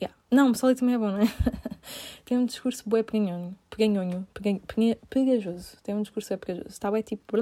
Yeah. 0.00 0.14
Não, 0.30 0.52
sólido 0.52 0.80
também 0.80 0.96
é 0.96 0.98
bom, 0.98 1.10
não 1.10 1.20
é? 1.20 1.26
tem 2.24 2.36
um 2.36 2.44
discurso 2.44 2.82
bué 2.88 3.02
peganhonho, 3.02 3.56
peganhonho, 3.70 4.26
pegajoso. 5.08 5.76
Tem 5.82 5.94
um 5.94 6.02
discurso 6.02 6.30
bué 6.30 6.36
pegajoso. 6.36 6.68
Está 6.68 6.90
bué 6.90 7.02
tipo... 7.02 7.36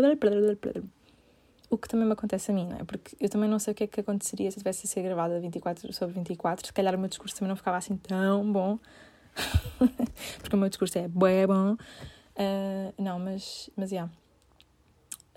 O 1.70 1.78
que 1.78 1.88
também 1.88 2.06
me 2.06 2.12
acontece 2.12 2.50
a 2.50 2.54
mim, 2.54 2.66
não 2.66 2.76
é? 2.76 2.84
Porque 2.84 3.16
eu 3.18 3.28
também 3.28 3.48
não 3.48 3.58
sei 3.58 3.72
o 3.72 3.74
que 3.74 3.84
é 3.84 3.86
que 3.86 4.00
aconteceria 4.00 4.50
se 4.50 4.58
tivesse 4.58 4.86
a 4.86 4.88
ser 4.88 5.02
gravada 5.02 5.40
24 5.40 5.92
sobre 5.92 6.14
24. 6.14 6.66
Se 6.66 6.72
calhar 6.72 6.94
o 6.94 6.98
meu 6.98 7.08
discurso 7.08 7.34
também 7.36 7.48
não 7.48 7.56
ficava 7.56 7.76
assim 7.76 7.96
tão 7.96 8.52
bom. 8.52 8.78
Porque 10.40 10.54
o 10.54 10.58
meu 10.58 10.68
discurso 10.68 10.98
é 10.98 11.08
bué 11.08 11.46
bom. 11.46 11.72
Uh, 11.72 12.92
não, 12.98 13.18
mas... 13.18 13.70
Mas, 13.76 13.90
yeah. 13.90 14.10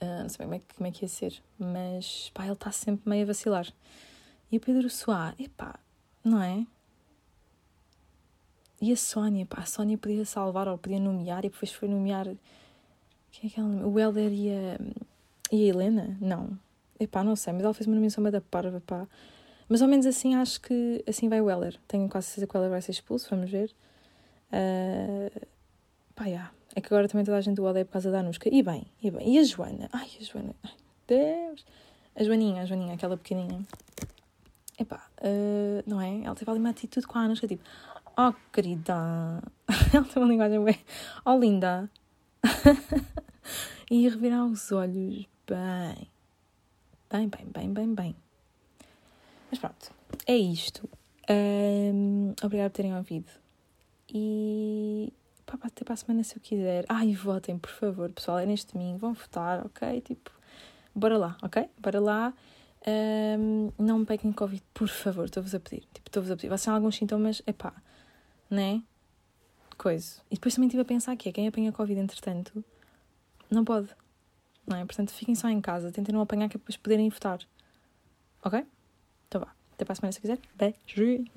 Uh, 0.02 0.22
não 0.24 0.30
sei 0.30 0.46
bem 0.46 0.48
como 0.48 0.56
é, 0.56 0.60
que, 0.60 0.76
como 0.76 0.88
é 0.88 0.92
que 0.92 1.06
ia 1.06 1.10
ser, 1.10 1.42
mas 1.58 2.30
pá, 2.32 2.44
ele 2.44 2.54
está 2.54 2.72
sempre 2.72 3.10
meio 3.10 3.24
a 3.24 3.28
vacilar. 3.28 3.68
E 4.52 4.58
o 4.58 4.60
Pedro 4.60 4.90
Soá, 4.92 5.34
epá, 5.40 5.80
não 6.24 6.40
é? 6.42 6.68
E 8.80 8.92
a 8.92 8.96
Sónia, 8.96 9.44
pá, 9.46 9.62
a 9.62 9.66
Sónia 9.66 9.98
podia 9.98 10.24
salvar 10.24 10.68
ou 10.68 10.78
podia 10.78 11.00
nomear 11.00 11.44
e 11.44 11.50
depois 11.50 11.72
foi 11.72 11.88
nomear. 11.88 12.26
Quem 13.32 13.50
é 13.50 13.54
que 13.54 13.60
ela 13.60 13.68
nomeou? 13.68 13.92
O 13.92 14.00
Helder 14.00 14.32
e 14.32 14.52
a, 14.52 14.78
e 15.52 15.64
a 15.64 15.68
Helena? 15.68 16.18
Não. 16.20 16.58
Epá, 17.00 17.24
não 17.24 17.36
sei, 17.36 17.54
mas 17.54 17.64
ela 17.64 17.74
fez 17.74 17.88
uma 17.88 17.96
nomeação 17.96 18.24
da 18.24 18.42
parva, 18.42 18.82
pá. 18.86 19.08
Mas 19.70 19.82
ao 19.82 19.88
menos 19.88 20.06
assim 20.06 20.36
acho 20.36 20.62
que 20.62 21.04
assim 21.08 21.30
vai 21.30 21.42
o 21.42 21.50
Heller. 21.50 21.78
Tenho 21.88 22.08
quase 22.10 22.28
certeza 22.28 22.48
que 22.48 22.56
o 22.56 22.58
Heller 22.58 22.72
vai 22.72 22.82
ser 22.82 22.92
expulso, 22.92 23.30
vamos 23.30 23.50
ver. 23.50 23.74
Uh, 24.52 25.48
pá, 26.16 26.26
yeah. 26.26 26.52
É 26.76 26.82
que 26.82 26.88
agora 26.88 27.08
também 27.08 27.26
toda 27.26 27.38
a 27.38 27.42
gente 27.42 27.60
o 27.60 27.66
odeia 27.66 27.86
por 27.86 27.94
causa 27.94 28.12
da 28.12 28.20
Anuska. 28.20 28.50
E 28.54 28.62
bem, 28.64 28.86
e 29.02 29.12
bem. 29.12 29.36
E 29.36 29.40
a 29.40 29.44
Joana? 29.44 29.90
Ai, 29.92 30.10
a 30.20 30.24
Joana. 30.24 30.56
Ai, 30.64 30.74
Deus. 31.08 31.66
A 32.16 32.24
Joaninha, 32.24 32.64
a 32.64 32.66
Joaninha, 32.66 32.94
aquela 32.94 33.18
pequeninha. 33.18 33.66
Epá, 34.80 35.08
uh, 35.22 35.84
não 35.88 36.00
é? 36.00 36.24
Ela 36.24 36.36
teve 36.36 36.50
ali 36.52 36.60
uma 36.60 36.70
atitude 36.70 37.06
com 37.08 37.18
a 37.18 37.22
Anuska, 37.22 37.48
tipo... 37.48 37.64
Oh, 38.18 38.34
querida. 38.52 39.42
Ela 39.94 40.06
tem 40.06 40.22
uma 40.22 40.30
linguagem 40.30 40.64
bem... 40.64 40.80
Oh, 41.26 41.38
linda. 41.38 41.90
e 43.90 44.08
revirar 44.08 44.46
os 44.46 44.72
olhos 44.72 45.26
bem. 45.48 46.08
Bem, 47.10 47.30
bem, 47.30 47.46
bem, 47.54 47.74
bem, 47.74 47.96
bem. 47.96 48.16
Mas 49.50 49.60
pronto, 49.60 49.92
é 50.26 50.36
isto. 50.36 50.90
Um, 51.30 52.34
obrigada 52.44 52.70
por 52.70 52.76
terem 52.76 52.96
ouvido. 52.96 53.32
E 54.10 55.12
pá, 55.46 55.58
até 55.62 55.84
para 55.84 55.94
a 55.94 55.98
semana 55.98 56.24
se 56.24 56.36
eu 56.36 56.42
quiser. 56.42 56.86
Ai, 56.90 57.14
votem, 57.14 57.58
por 57.58 57.72
favor, 57.72 58.12
pessoal, 58.12 58.40
é 58.40 58.46
neste 58.46 58.74
domingo, 58.74 58.98
vão 58.98 59.14
votar, 59.14 59.66
ok? 59.66 60.02
Tipo, 60.02 60.32
bora 60.94 61.18
lá, 61.18 61.38
ok? 61.42 61.70
Bora 61.80 62.00
lá. 62.00 62.34
Um, 62.86 63.72
não 63.78 64.00
me 64.00 64.06
peguem 64.06 64.32
Covid, 64.32 64.64
por 64.74 64.88
favor, 64.88 65.26
estou-vos 65.26 65.54
a 65.54 65.60
pedir. 65.60 65.82
Tipo, 65.94 66.10
estou-vos 66.10 66.32
a 66.32 66.36
pedir. 66.36 66.48
Vocês 66.50 66.64
têm 66.64 66.74
alguns 66.74 66.96
sintomas, 66.96 67.42
é 67.46 67.54
pá, 67.54 67.74
né? 68.50 68.82
Coisa. 69.78 70.22
E 70.32 70.36
depois 70.36 70.56
também 70.56 70.68
estive 70.68 70.82
a 70.82 70.86
pensar 70.86 71.16
que 71.16 71.30
é 71.30 71.32
quem 71.32 71.48
apanha 71.48 71.72
Covid, 71.72 72.00
entretanto, 72.00 72.64
não 73.50 73.64
pode, 73.66 73.90
não 74.66 74.78
é? 74.78 74.86
Portanto, 74.86 75.12
fiquem 75.12 75.36
só 75.36 75.50
em 75.50 75.62
casa, 75.62 75.92
tentem 75.92 76.14
não 76.14 76.22
apanhar 76.22 76.50
que 76.50 76.58
depois 76.58 76.78
poderem 76.78 77.10
votar, 77.10 77.40
ok? 78.44 78.66
Então 79.28 79.42
vá. 79.42 79.58
Até 79.74 79.86
para 79.86 79.94
a 79.94 79.96
semana 79.96 80.12
se 80.12 80.20
quiser. 80.20 80.40
Beijos. 80.56 81.28